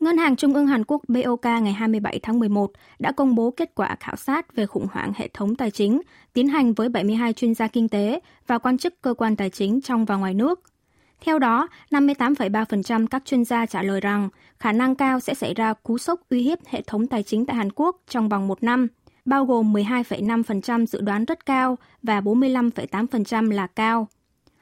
Ngân 0.00 0.18
hàng 0.18 0.36
Trung 0.36 0.54
ương 0.54 0.66
Hàn 0.66 0.84
Quốc 0.84 1.02
BOK 1.08 1.44
ngày 1.44 1.72
27 1.72 2.20
tháng 2.22 2.38
11 2.38 2.72
đã 2.98 3.12
công 3.12 3.34
bố 3.34 3.50
kết 3.50 3.74
quả 3.74 3.96
khảo 4.00 4.16
sát 4.16 4.54
về 4.56 4.66
khủng 4.66 4.86
hoảng 4.92 5.12
hệ 5.16 5.28
thống 5.34 5.56
tài 5.56 5.70
chính 5.70 6.00
tiến 6.32 6.48
hành 6.48 6.74
với 6.74 6.88
72 6.88 7.32
chuyên 7.32 7.54
gia 7.54 7.68
kinh 7.68 7.88
tế 7.88 8.20
và 8.46 8.58
quan 8.58 8.78
chức 8.78 9.02
cơ 9.02 9.14
quan 9.14 9.36
tài 9.36 9.50
chính 9.50 9.80
trong 9.80 10.04
và 10.04 10.16
ngoài 10.16 10.34
nước. 10.34 10.60
Theo 11.20 11.38
đó, 11.38 11.68
58,3% 11.90 13.06
các 13.06 13.22
chuyên 13.24 13.44
gia 13.44 13.66
trả 13.66 13.82
lời 13.82 14.00
rằng 14.00 14.28
khả 14.58 14.72
năng 14.72 14.94
cao 14.94 15.20
sẽ 15.20 15.34
xảy 15.34 15.54
ra 15.54 15.72
cú 15.72 15.98
sốc 15.98 16.20
uy 16.30 16.42
hiếp 16.42 16.58
hệ 16.66 16.82
thống 16.82 17.06
tài 17.06 17.22
chính 17.22 17.46
tại 17.46 17.56
Hàn 17.56 17.72
Quốc 17.74 17.96
trong 18.08 18.28
vòng 18.28 18.48
một 18.48 18.62
năm, 18.62 18.88
bao 19.24 19.44
gồm 19.44 19.72
12,5% 19.72 20.86
dự 20.86 21.00
đoán 21.00 21.24
rất 21.24 21.46
cao 21.46 21.78
và 22.02 22.20
45,8% 22.20 23.50
là 23.50 23.66
cao. 23.66 24.08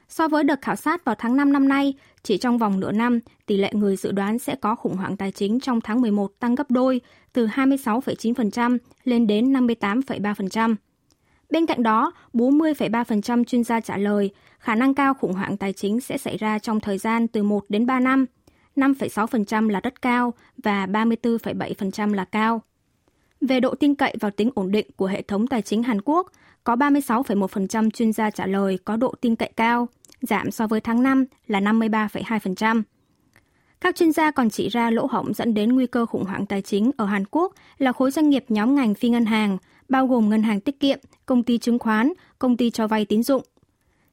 So 0.09 0.29
với 0.29 0.45
đợt 0.45 0.63
khảo 0.63 0.77
sát 0.77 1.05
vào 1.05 1.15
tháng 1.19 1.37
5 1.37 1.53
năm 1.53 1.69
nay, 1.69 1.95
chỉ 2.23 2.39
trong 2.39 2.59
vòng 2.59 2.81
nửa 2.81 2.93
năm, 2.93 3.21
tỷ 3.47 3.57
lệ 3.57 3.71
người 3.73 3.97
dự 3.97 4.13
đoán 4.13 4.39
sẽ 4.39 4.55
có 4.55 4.75
khủng 4.75 4.97
hoảng 4.97 5.17
tài 5.17 5.33
chính 5.33 5.61
trong 5.61 5.81
tháng 5.81 6.01
11 6.01 6.33
tăng 6.39 6.55
gấp 6.55 6.71
đôi, 6.71 7.01
từ 7.33 7.47
26,9% 7.47 8.79
lên 9.05 9.27
đến 9.27 9.53
58,3%. 9.53 10.75
Bên 11.51 11.67
cạnh 11.67 11.83
đó, 11.83 12.13
40,3% 12.35 13.45
chuyên 13.45 13.65
gia 13.65 13.81
trả 13.81 13.97
lời 13.97 14.31
khả 14.63 14.75
năng 14.75 14.95
cao 14.95 15.15
khủng 15.15 15.33
hoảng 15.33 15.57
tài 15.57 15.73
chính 15.73 16.01
sẽ 16.01 16.19
xảy 16.19 16.37
ra 16.37 16.59
trong 16.59 16.81
thời 16.81 16.99
gian 16.99 17.29
từ 17.29 17.43
1 17.43 17.65
đến 17.69 17.87
3 17.87 18.01
năm, 18.01 18.27
5,6% 18.77 19.69
là 19.69 19.81
rất 19.81 20.03
cao 20.03 20.35
và 20.57 20.87
34,7% 20.87 22.15
là 22.15 22.25
cao. 22.25 22.63
Về 23.41 23.61
độ 23.61 23.75
tin 23.75 23.95
cậy 23.95 24.15
vào 24.21 24.31
tính 24.31 24.51
ổn 24.55 24.71
định 24.71 24.87
của 24.97 25.07
hệ 25.07 25.23
thống 25.23 25.47
tài 25.47 25.63
chính 25.63 25.83
Hàn 25.83 26.01
Quốc, 26.05 26.33
có 26.65 26.77
36,1% 26.77 27.91
chuyên 27.91 28.13
gia 28.13 28.31
trả 28.31 28.47
lời 28.47 28.79
có 28.85 28.97
độ 28.97 29.15
tin 29.21 29.37
cậy 29.37 29.51
cao, 29.57 29.89
giảm 30.21 30.51
so 30.51 30.67
với 30.67 30.81
tháng 30.81 31.03
5 31.03 31.25
là 31.47 31.61
53,2%. 31.61 32.83
Các 33.81 33.97
chuyên 33.97 34.13
gia 34.13 34.31
còn 34.31 34.51
chỉ 34.51 34.69
ra 34.69 34.91
lỗ 34.91 35.07
hổng 35.07 35.35
dẫn 35.35 35.55
đến 35.55 35.73
nguy 35.73 35.87
cơ 35.87 36.07
khủng 36.07 36.25
hoảng 36.25 36.47
tài 36.47 36.63
chính 36.63 36.91
ở 36.97 37.05
Hàn 37.07 37.25
Quốc 37.31 37.55
là 37.79 37.93
khối 37.93 38.11
doanh 38.11 38.31
nghiệp 38.31 38.45
nhóm 38.49 38.75
ngành 38.75 38.95
phi 38.95 39.09
ngân 39.09 39.25
hàng, 39.25 39.59
bao 39.89 40.07
gồm 40.07 40.29
ngân 40.29 40.43
hàng 40.43 40.61
tiết 40.61 40.81
kiệm, 40.81 40.99
công 41.27 41.43
ty 41.43 41.59
chứng 41.59 41.79
khoán, 41.79 42.13
công 42.39 42.57
ty 42.57 42.71
cho 42.71 42.87
vay 42.87 43.05
tín 43.05 43.23
dụng. 43.23 43.43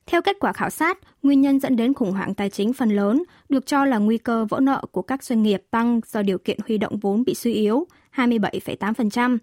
Theo 0.10 0.22
kết 0.22 0.38
quả 0.40 0.54
khảo 0.54 0.70
sát, 0.70 0.98
nguyên 1.24 1.42
nhân 1.42 1.60
dẫn 1.60 1.76
đến 1.76 1.94
khủng 1.94 2.12
hoảng 2.12 2.34
tài 2.34 2.50
chính 2.50 2.74
phần 2.74 2.90
lớn 2.90 3.24
được 3.50 3.66
cho 3.66 3.86
là 3.86 3.98
nguy 3.98 4.18
cơ 4.18 4.46
vỡ 4.46 4.60
nợ 4.60 4.82
của 4.92 5.02
các 5.02 5.24
doanh 5.24 5.44
nghiệp 5.44 5.64
tăng 5.72 6.02
do 6.06 6.22
điều 6.22 6.38
kiện 6.38 6.58
huy 6.68 6.78
động 6.78 6.98
vốn 6.98 7.24
bị 7.24 7.36
suy 7.36 7.54
yếu, 7.54 7.88
27,8%, 8.16 9.38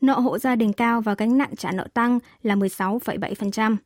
nợ 0.00 0.14
hộ 0.14 0.38
gia 0.38 0.56
đình 0.56 0.72
cao 0.72 1.00
và 1.00 1.14
gánh 1.14 1.38
nặng 1.38 1.56
trả 1.56 1.72
nợ 1.72 1.86
tăng 1.94 2.18
là 2.42 2.54
16,7%. 2.54 3.76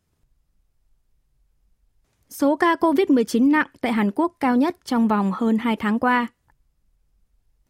Số 2.29 2.57
ca 2.57 2.75
COVID-19 2.75 3.51
nặng 3.51 3.69
tại 3.81 3.93
Hàn 3.93 4.11
Quốc 4.11 4.37
cao 4.41 4.57
nhất 4.57 4.77
trong 4.85 5.09
vòng 5.09 5.33
hơn 5.35 5.59
2 5.59 5.77
tháng 5.77 5.99
qua. 5.99 6.27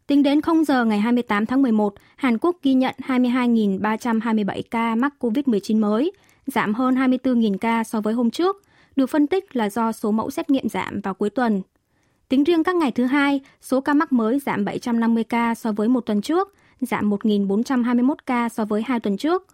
Tính 0.06 0.22
đến 0.22 0.40
0 0.40 0.64
giờ 0.64 0.84
ngày 0.84 0.98
28 0.98 1.46
tháng 1.46 1.62
11, 1.62 1.94
Hàn 2.16 2.38
Quốc 2.38 2.56
ghi 2.62 2.74
nhận 2.74 2.94
22.327 2.98 4.62
ca 4.70 4.94
mắc 4.94 5.14
COVID-19 5.18 5.80
mới, 5.80 6.12
giảm 6.52 6.74
hơn 6.74 6.94
24.000 6.94 7.58
ca 7.58 7.84
so 7.84 8.00
với 8.00 8.14
hôm 8.14 8.30
trước, 8.30 8.62
được 8.96 9.06
phân 9.06 9.26
tích 9.26 9.56
là 9.56 9.70
do 9.70 9.92
số 9.92 10.10
mẫu 10.10 10.30
xét 10.30 10.50
nghiệm 10.50 10.68
giảm 10.68 11.00
vào 11.00 11.14
cuối 11.14 11.30
tuần. 11.30 11.62
Tính 12.28 12.44
riêng 12.44 12.64
các 12.64 12.76
ngày 12.76 12.92
thứ 12.92 13.04
hai, 13.04 13.40
số 13.60 13.80
ca 13.80 13.94
mắc 13.94 14.12
mới 14.12 14.38
giảm 14.38 14.64
750 14.64 15.24
ca 15.24 15.54
so 15.54 15.72
với 15.72 15.88
một 15.88 16.00
tuần 16.00 16.20
trước, 16.20 16.54
giảm 16.80 17.10
1.421 17.10 18.14
ca 18.26 18.48
so 18.48 18.64
với 18.64 18.82
hai 18.86 19.00
tuần 19.00 19.16
trước. 19.16 19.46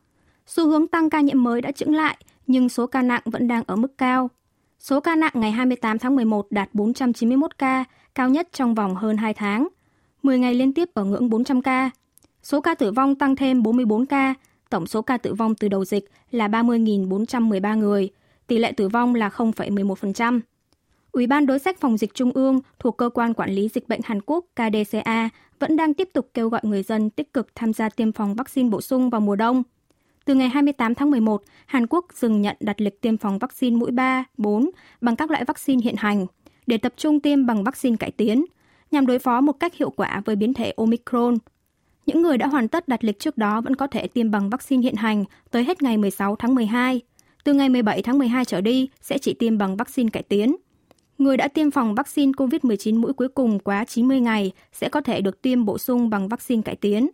Xu 0.46 0.68
hướng 0.68 0.86
tăng 0.86 1.10
ca 1.10 1.20
nhiễm 1.20 1.44
mới 1.44 1.60
đã 1.60 1.72
chững 1.72 1.94
lại, 1.94 2.16
nhưng 2.46 2.68
số 2.68 2.86
ca 2.86 3.02
nặng 3.02 3.22
vẫn 3.24 3.48
đang 3.48 3.62
ở 3.66 3.76
mức 3.76 3.98
cao. 3.98 4.30
Số 4.78 5.00
ca 5.00 5.16
nặng 5.16 5.32
ngày 5.34 5.52
28 5.52 5.98
tháng 5.98 6.16
11 6.16 6.46
đạt 6.50 6.68
491 6.72 7.58
ca, 7.58 7.84
cao 8.14 8.28
nhất 8.28 8.48
trong 8.52 8.74
vòng 8.74 8.94
hơn 8.94 9.16
2 9.16 9.34
tháng. 9.34 9.68
10 10.22 10.38
ngày 10.38 10.54
liên 10.54 10.74
tiếp 10.74 10.88
ở 10.94 11.04
ngưỡng 11.04 11.30
400 11.30 11.62
ca. 11.62 11.90
Số 12.42 12.60
ca 12.60 12.74
tử 12.74 12.92
vong 12.92 13.14
tăng 13.14 13.36
thêm 13.36 13.62
44 13.62 14.06
ca, 14.06 14.34
tổng 14.74 14.86
số 14.86 15.02
ca 15.02 15.16
tử 15.16 15.34
vong 15.34 15.54
từ 15.54 15.68
đầu 15.68 15.84
dịch 15.84 16.04
là 16.30 16.48
30.413 16.48 17.78
người, 17.78 18.10
tỷ 18.46 18.58
lệ 18.58 18.72
tử 18.72 18.88
vong 18.88 19.14
là 19.14 19.28
0,11%. 19.28 20.40
Ủy 21.12 21.26
ban 21.26 21.46
đối 21.46 21.58
sách 21.58 21.80
phòng 21.80 21.96
dịch 21.96 22.14
trung 22.14 22.32
ương 22.32 22.60
thuộc 22.78 22.96
cơ 22.96 23.08
quan 23.08 23.34
quản 23.34 23.50
lý 23.50 23.68
dịch 23.68 23.88
bệnh 23.88 24.00
Hàn 24.04 24.20
Quốc 24.26 24.44
KDCA 24.56 25.28
vẫn 25.58 25.76
đang 25.76 25.94
tiếp 25.94 26.08
tục 26.12 26.30
kêu 26.34 26.48
gọi 26.48 26.60
người 26.64 26.82
dân 26.82 27.10
tích 27.10 27.32
cực 27.32 27.54
tham 27.54 27.72
gia 27.72 27.88
tiêm 27.88 28.12
phòng 28.12 28.34
vaccine 28.34 28.68
bổ 28.68 28.80
sung 28.80 29.10
vào 29.10 29.20
mùa 29.20 29.36
đông. 29.36 29.62
Từ 30.24 30.34
ngày 30.34 30.48
28 30.48 30.94
tháng 30.94 31.10
11, 31.10 31.42
Hàn 31.66 31.86
Quốc 31.86 32.06
dừng 32.14 32.42
nhận 32.42 32.56
đặt 32.60 32.80
lịch 32.80 33.00
tiêm 33.00 33.16
phòng 33.16 33.38
vaccine 33.38 33.76
mũi 33.76 33.90
3, 33.90 34.24
4 34.36 34.70
bằng 35.00 35.16
các 35.16 35.30
loại 35.30 35.44
vaccine 35.44 35.82
hiện 35.84 35.96
hành 35.98 36.26
để 36.66 36.76
tập 36.76 36.92
trung 36.96 37.20
tiêm 37.20 37.46
bằng 37.46 37.64
vaccine 37.64 37.96
cải 37.96 38.10
tiến, 38.10 38.44
nhằm 38.90 39.06
đối 39.06 39.18
phó 39.18 39.40
một 39.40 39.52
cách 39.52 39.74
hiệu 39.74 39.90
quả 39.90 40.22
với 40.24 40.36
biến 40.36 40.54
thể 40.54 40.72
Omicron. 40.76 41.34
Những 42.06 42.22
người 42.22 42.38
đã 42.38 42.46
hoàn 42.46 42.68
tất 42.68 42.88
đặt 42.88 43.04
lịch 43.04 43.18
trước 43.18 43.38
đó 43.38 43.60
vẫn 43.60 43.76
có 43.76 43.86
thể 43.86 44.06
tiêm 44.06 44.30
bằng 44.30 44.50
vaccine 44.50 44.82
hiện 44.82 44.94
hành 44.96 45.24
tới 45.50 45.64
hết 45.64 45.82
ngày 45.82 45.96
16 45.96 46.36
tháng 46.36 46.54
12. 46.54 47.00
Từ 47.44 47.52
ngày 47.54 47.68
17 47.68 48.02
tháng 48.02 48.18
12 48.18 48.44
trở 48.44 48.60
đi 48.60 48.88
sẽ 49.00 49.18
chỉ 49.18 49.34
tiêm 49.34 49.58
bằng 49.58 49.76
vaccine 49.76 50.10
cải 50.10 50.22
tiến. 50.22 50.56
Người 51.18 51.36
đã 51.36 51.48
tiêm 51.48 51.70
phòng 51.70 51.94
vaccine 51.94 52.32
COVID-19 52.32 53.00
mũi 53.00 53.12
cuối 53.12 53.28
cùng 53.28 53.58
quá 53.58 53.84
90 53.84 54.20
ngày 54.20 54.52
sẽ 54.72 54.88
có 54.88 55.00
thể 55.00 55.20
được 55.20 55.42
tiêm 55.42 55.64
bổ 55.64 55.78
sung 55.78 56.10
bằng 56.10 56.28
vaccine 56.28 56.62
cải 56.62 56.76
tiến. 56.76 57.10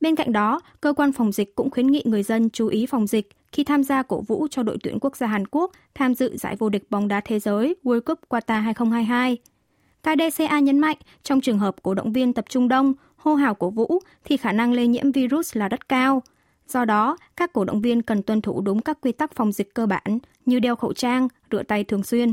Bên 0.00 0.14
cạnh 0.14 0.32
đó, 0.32 0.60
cơ 0.80 0.92
quan 0.92 1.12
phòng 1.12 1.32
dịch 1.32 1.54
cũng 1.54 1.70
khuyến 1.70 1.86
nghị 1.86 2.02
người 2.04 2.22
dân 2.22 2.50
chú 2.50 2.68
ý 2.68 2.86
phòng 2.86 3.06
dịch 3.06 3.28
khi 3.52 3.64
tham 3.64 3.84
gia 3.84 4.02
cổ 4.02 4.20
vũ 4.20 4.46
cho 4.50 4.62
đội 4.62 4.76
tuyển 4.82 4.98
quốc 5.00 5.16
gia 5.16 5.26
Hàn 5.26 5.46
Quốc 5.46 5.72
tham 5.94 6.14
dự 6.14 6.36
giải 6.36 6.56
vô 6.56 6.68
địch 6.68 6.90
bóng 6.90 7.08
đá 7.08 7.20
thế 7.20 7.38
giới 7.38 7.76
World 7.84 8.00
Cup 8.00 8.20
Qatar 8.28 8.60
2022. 8.60 9.38
KDCA 10.02 10.58
nhấn 10.58 10.78
mạnh, 10.78 10.96
trong 11.22 11.40
trường 11.40 11.58
hợp 11.58 11.82
cổ 11.82 11.94
động 11.94 12.12
viên 12.12 12.32
tập 12.32 12.44
trung 12.48 12.68
đông, 12.68 12.94
hô 13.24 13.34
hào 13.34 13.54
cổ 13.54 13.70
vũ 13.70 14.02
thì 14.24 14.36
khả 14.36 14.52
năng 14.52 14.72
lây 14.72 14.86
nhiễm 14.86 15.12
virus 15.12 15.56
là 15.56 15.68
rất 15.68 15.88
cao. 15.88 16.22
Do 16.68 16.84
đó, 16.84 17.16
các 17.36 17.52
cổ 17.52 17.64
động 17.64 17.80
viên 17.80 18.02
cần 18.02 18.22
tuân 18.22 18.40
thủ 18.40 18.60
đúng 18.60 18.80
các 18.80 18.98
quy 19.00 19.12
tắc 19.12 19.34
phòng 19.34 19.52
dịch 19.52 19.74
cơ 19.74 19.86
bản 19.86 20.18
như 20.46 20.60
đeo 20.60 20.76
khẩu 20.76 20.92
trang, 20.92 21.28
rửa 21.50 21.62
tay 21.62 21.84
thường 21.84 22.02
xuyên. 22.02 22.32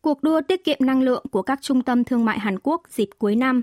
Cuộc 0.00 0.22
đua 0.22 0.40
tiết 0.48 0.64
kiệm 0.64 0.78
năng 0.80 1.02
lượng 1.02 1.24
của 1.30 1.42
các 1.42 1.58
trung 1.62 1.82
tâm 1.82 2.04
thương 2.04 2.24
mại 2.24 2.38
Hàn 2.38 2.58
Quốc 2.58 2.82
dịp 2.88 3.08
cuối 3.18 3.36
năm 3.36 3.62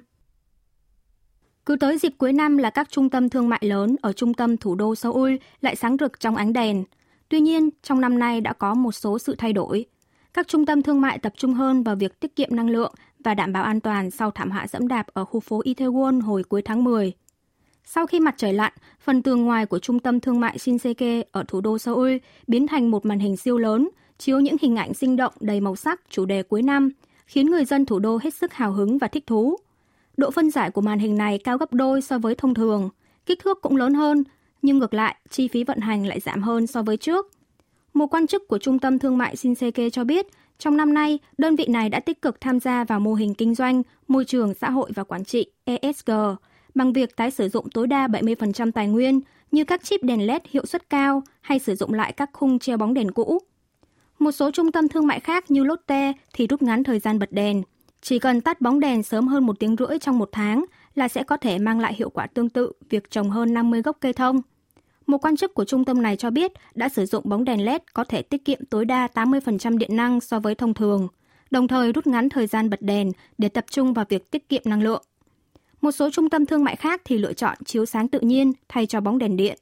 cứ 1.66 1.76
tới 1.76 1.98
dịp 1.98 2.14
cuối 2.18 2.34
năm 2.34 2.58
là 2.58 2.70
các 2.70 2.90
trung 2.90 3.10
tâm 3.10 3.30
thương 3.30 3.50
mại 3.50 3.60
lớn 3.64 3.96
ở 4.02 4.14
trung 4.14 4.34
tâm 4.34 4.58
thủ 4.58 4.76
đô 4.76 4.96
Seoul 4.96 5.36
lại 5.62 5.76
sáng 5.76 5.98
rực 6.00 6.20
trong 6.20 6.36
ánh 6.36 6.54
đèn. 6.54 6.84
Tuy 7.30 7.40
nhiên, 7.40 7.70
trong 7.84 8.02
năm 8.02 8.20
nay 8.20 8.42
đã 8.42 8.54
có 8.54 8.74
một 8.74 8.92
số 8.92 9.20
sự 9.20 9.36
thay 9.38 9.54
đổi. 9.54 9.86
Các 10.34 10.48
trung 10.48 10.66
tâm 10.66 10.82
thương 10.82 11.02
mại 11.02 11.20
tập 11.20 11.34
trung 11.38 11.54
hơn 11.54 11.84
vào 11.84 11.96
việc 11.96 12.20
tiết 12.20 12.36
kiệm 12.36 12.56
năng 12.56 12.70
lượng 12.70 12.94
và 13.26 13.34
đảm 13.34 13.54
bảo 13.54 13.64
an 13.64 13.80
toàn 13.80 14.12
sau 14.12 14.32
thảm 14.32 14.52
họa 14.52 14.68
dẫm 14.68 14.88
đạp 14.88 15.08
ở 15.14 15.26
khu 15.26 15.40
phố 15.40 15.62
Itaewon 15.62 16.22
hồi 16.22 16.44
cuối 16.44 16.62
tháng 16.62 16.84
10. 16.84 17.14
Sau 17.84 18.08
khi 18.08 18.20
mặt 18.20 18.36
trời 18.38 18.54
lặn, 18.54 18.74
phần 19.00 19.22
tường 19.22 19.46
ngoài 19.46 19.66
của 19.66 19.80
trung 19.80 20.00
tâm 20.00 20.20
thương 20.20 20.40
mại 20.40 20.58
Shinseke 20.58 21.22
ở 21.32 21.44
thủ 21.48 21.62
đô 21.62 21.78
Seoul 21.78 22.18
biến 22.48 22.68
thành 22.68 22.92
một 22.92 23.06
màn 23.06 23.20
hình 23.20 23.38
siêu 23.38 23.58
lớn, 23.58 23.90
chiếu 24.18 24.40
những 24.40 24.56
hình 24.62 24.76
ảnh 24.76 24.94
sinh 24.94 25.16
động 25.16 25.34
đầy 25.40 25.62
màu 25.62 25.76
sắc 25.76 26.02
chủ 26.10 26.26
đề 26.26 26.44
cuối 26.44 26.62
năm, 26.62 26.92
khiến 27.26 27.52
người 27.52 27.66
dân 27.66 27.86
thủ 27.86 28.00
đô 28.00 28.20
hết 28.24 28.34
sức 28.34 28.54
hào 28.54 28.72
hứng 28.72 28.98
và 28.98 29.08
thích 29.08 29.28
thú. 29.28 29.58
Độ 30.18 30.32
phân 30.32 30.52
giải 30.52 30.72
của 30.72 30.82
màn 30.82 31.00
hình 31.00 31.18
này 31.18 31.40
cao 31.44 31.58
gấp 31.58 31.74
đôi 31.74 32.02
so 32.02 32.20
với 32.20 32.36
thông 32.36 32.54
thường, 32.54 32.90
kích 33.26 33.40
thước 33.44 33.62
cũng 33.62 33.76
lớn 33.76 33.94
hơn, 33.94 34.24
nhưng 34.62 34.78
ngược 34.78 34.94
lại, 34.94 35.16
chi 35.30 35.48
phí 35.48 35.64
vận 35.64 35.80
hành 35.80 36.08
lại 36.08 36.20
giảm 36.20 36.42
hơn 36.42 36.68
so 36.68 36.84
với 36.84 36.98
trước. 36.98 37.32
Một 37.94 38.08
quan 38.14 38.28
chức 38.28 38.48
của 38.48 38.58
Trung 38.58 38.80
tâm 38.80 39.00
Thương 39.00 39.18
mại 39.18 39.36
Shinseke 39.36 39.90
cho 39.90 40.04
biết, 40.04 40.28
trong 40.58 40.78
năm 40.78 40.94
nay, 40.94 41.20
đơn 41.38 41.56
vị 41.56 41.66
này 41.70 41.90
đã 41.90 42.00
tích 42.00 42.22
cực 42.22 42.42
tham 42.42 42.60
gia 42.60 42.84
vào 42.84 43.00
mô 43.00 43.14
hình 43.14 43.34
kinh 43.34 43.56
doanh, 43.56 43.84
môi 44.08 44.26
trường 44.26 44.54
xã 44.54 44.70
hội 44.70 44.92
và 44.96 45.04
quản 45.04 45.24
trị 45.26 45.46
ESG 45.66 46.12
bằng 46.76 46.94
việc 46.94 47.16
tái 47.16 47.32
sử 47.32 47.50
dụng 47.50 47.70
tối 47.70 47.88
đa 47.88 48.08
70% 48.08 48.72
tài 48.72 48.88
nguyên 48.88 49.22
như 49.52 49.64
các 49.64 49.84
chip 49.84 50.04
đèn 50.04 50.28
LED 50.28 50.42
hiệu 50.50 50.66
suất 50.66 50.90
cao 50.90 51.24
hay 51.42 51.60
sử 51.60 51.76
dụng 51.76 51.94
lại 51.94 52.14
các 52.14 52.30
khung 52.34 52.60
treo 52.60 52.78
bóng 52.78 52.94
đèn 52.94 53.12
cũ. 53.12 53.40
Một 54.20 54.32
số 54.32 54.52
trung 54.52 54.72
tâm 54.72 54.88
thương 54.88 55.08
mại 55.08 55.20
khác 55.20 55.52
như 55.52 55.64
Lotte 55.64 56.14
thì 56.34 56.48
rút 56.48 56.62
ngắn 56.62 56.84
thời 56.84 57.00
gian 57.00 57.20
bật 57.20 57.32
đèn, 57.32 57.64
chỉ 58.02 58.20
cần 58.20 58.42
tắt 58.42 58.62
bóng 58.62 58.80
đèn 58.80 59.04
sớm 59.04 59.28
hơn 59.28 59.46
một 59.46 59.60
tiếng 59.60 59.76
rưỡi 59.80 60.00
trong 60.00 60.20
một 60.20 60.30
tháng 60.32 60.66
là 60.96 61.08
sẽ 61.08 61.24
có 61.24 61.38
thể 61.38 61.60
mang 61.60 61.80
lại 61.80 61.94
hiệu 61.98 62.10
quả 62.10 62.28
tương 62.28 62.50
tự 62.50 62.72
việc 62.90 63.12
trồng 63.12 63.30
hơn 63.30 63.54
50 63.54 63.82
gốc 63.82 63.98
cây 64.00 64.14
thông. 64.14 64.42
Một 65.08 65.18
quan 65.18 65.36
chức 65.36 65.54
của 65.54 65.66
trung 65.66 65.86
tâm 65.86 66.02
này 66.02 66.16
cho 66.16 66.30
biết 66.30 66.52
đã 66.76 66.90
sử 66.90 67.06
dụng 67.06 67.30
bóng 67.30 67.44
đèn 67.44 67.66
LED 67.66 67.82
có 67.94 68.04
thể 68.04 68.22
tiết 68.22 68.46
kiệm 68.46 68.66
tối 68.66 68.86
đa 68.86 69.08
80% 69.14 69.78
điện 69.78 69.96
năng 69.96 70.22
so 70.22 70.40
với 70.40 70.56
thông 70.56 70.74
thường, 70.74 71.08
đồng 71.52 71.68
thời 71.68 71.92
rút 71.92 72.08
ngắn 72.08 72.30
thời 72.30 72.48
gian 72.48 72.70
bật 72.70 72.82
đèn 72.82 73.12
để 73.38 73.50
tập 73.50 73.66
trung 73.72 73.94
vào 73.94 74.06
việc 74.10 74.32
tiết 74.32 74.50
kiệm 74.50 74.62
năng 74.66 74.84
lượng. 74.84 75.04
Một 75.82 75.92
số 75.92 76.10
trung 76.10 76.30
tâm 76.30 76.46
thương 76.46 76.64
mại 76.64 76.76
khác 76.76 77.02
thì 77.06 77.18
lựa 77.18 77.34
chọn 77.34 77.58
chiếu 77.66 77.86
sáng 77.86 78.08
tự 78.08 78.20
nhiên 78.20 78.54
thay 78.70 78.86
cho 78.86 79.02
bóng 79.02 79.18
đèn 79.18 79.38
điện. 79.38 79.58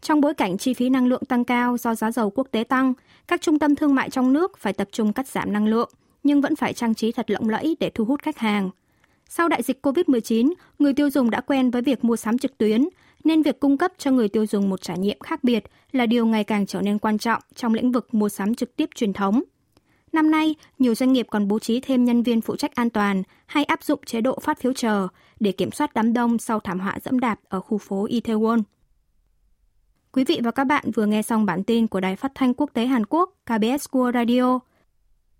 Trong 0.00 0.20
bối 0.20 0.34
cảnh 0.34 0.58
chi 0.58 0.74
phí 0.74 0.88
năng 0.88 1.06
lượng 1.06 1.24
tăng 1.24 1.44
cao 1.44 1.76
do 1.76 1.94
giá 1.94 2.10
dầu 2.10 2.30
quốc 2.30 2.48
tế 2.50 2.64
tăng, 2.64 2.94
các 3.28 3.40
trung 3.40 3.58
tâm 3.58 3.76
thương 3.76 3.94
mại 3.94 4.10
trong 4.10 4.32
nước 4.32 4.58
phải 4.58 4.72
tập 4.72 4.88
trung 4.92 5.12
cắt 5.12 5.28
giảm 5.28 5.52
năng 5.52 5.66
lượng, 5.66 5.90
nhưng 6.22 6.40
vẫn 6.40 6.56
phải 6.56 6.72
trang 6.72 6.94
trí 6.94 7.12
thật 7.12 7.30
lộng 7.30 7.48
lẫy 7.48 7.76
để 7.80 7.90
thu 7.94 8.04
hút 8.04 8.22
khách 8.22 8.38
hàng. 8.38 8.70
Sau 9.28 9.48
đại 9.48 9.62
dịch 9.62 9.86
COVID-19, 9.86 10.52
người 10.78 10.94
tiêu 10.94 11.10
dùng 11.10 11.30
đã 11.30 11.40
quen 11.40 11.70
với 11.70 11.82
việc 11.82 12.04
mua 12.04 12.16
sắm 12.16 12.38
trực 12.38 12.58
tuyến, 12.58 12.88
nên 13.24 13.42
việc 13.42 13.60
cung 13.60 13.78
cấp 13.78 13.92
cho 13.98 14.10
người 14.10 14.28
tiêu 14.28 14.46
dùng 14.46 14.70
một 14.70 14.82
trải 14.82 14.98
nghiệm 14.98 15.16
khác 15.20 15.44
biệt 15.44 15.64
là 15.92 16.06
điều 16.06 16.26
ngày 16.26 16.44
càng 16.44 16.66
trở 16.66 16.80
nên 16.80 16.98
quan 16.98 17.18
trọng 17.18 17.42
trong 17.54 17.74
lĩnh 17.74 17.92
vực 17.92 18.14
mua 18.14 18.28
sắm 18.28 18.54
trực 18.54 18.76
tiếp 18.76 18.88
truyền 18.94 19.12
thống. 19.12 19.42
Năm 20.12 20.30
nay, 20.30 20.54
nhiều 20.78 20.94
doanh 20.94 21.12
nghiệp 21.12 21.26
còn 21.30 21.48
bố 21.48 21.58
trí 21.58 21.80
thêm 21.80 22.04
nhân 22.04 22.22
viên 22.22 22.40
phụ 22.40 22.56
trách 22.56 22.74
an 22.74 22.90
toàn 22.90 23.22
hay 23.46 23.64
áp 23.64 23.84
dụng 23.84 24.00
chế 24.06 24.20
độ 24.20 24.38
phát 24.42 24.60
phiếu 24.60 24.72
chờ 24.72 25.08
để 25.40 25.52
kiểm 25.52 25.70
soát 25.70 25.94
đám 25.94 26.12
đông 26.12 26.38
sau 26.38 26.60
thảm 26.60 26.80
họa 26.80 26.98
dẫm 27.04 27.20
đạp 27.20 27.40
ở 27.48 27.60
khu 27.60 27.78
phố 27.78 28.06
Itaewon. 28.06 28.62
Quý 30.12 30.24
vị 30.24 30.40
và 30.44 30.50
các 30.50 30.64
bạn 30.64 30.90
vừa 30.94 31.06
nghe 31.06 31.22
xong 31.22 31.46
bản 31.46 31.64
tin 31.64 31.86
của 31.86 32.00
Đài 32.00 32.16
Phát 32.16 32.32
thanh 32.34 32.54
Quốc 32.54 32.70
tế 32.74 32.86
Hàn 32.86 33.06
Quốc 33.06 33.30
KBS 33.46 33.86
World 33.92 34.12
Radio– 34.12 34.58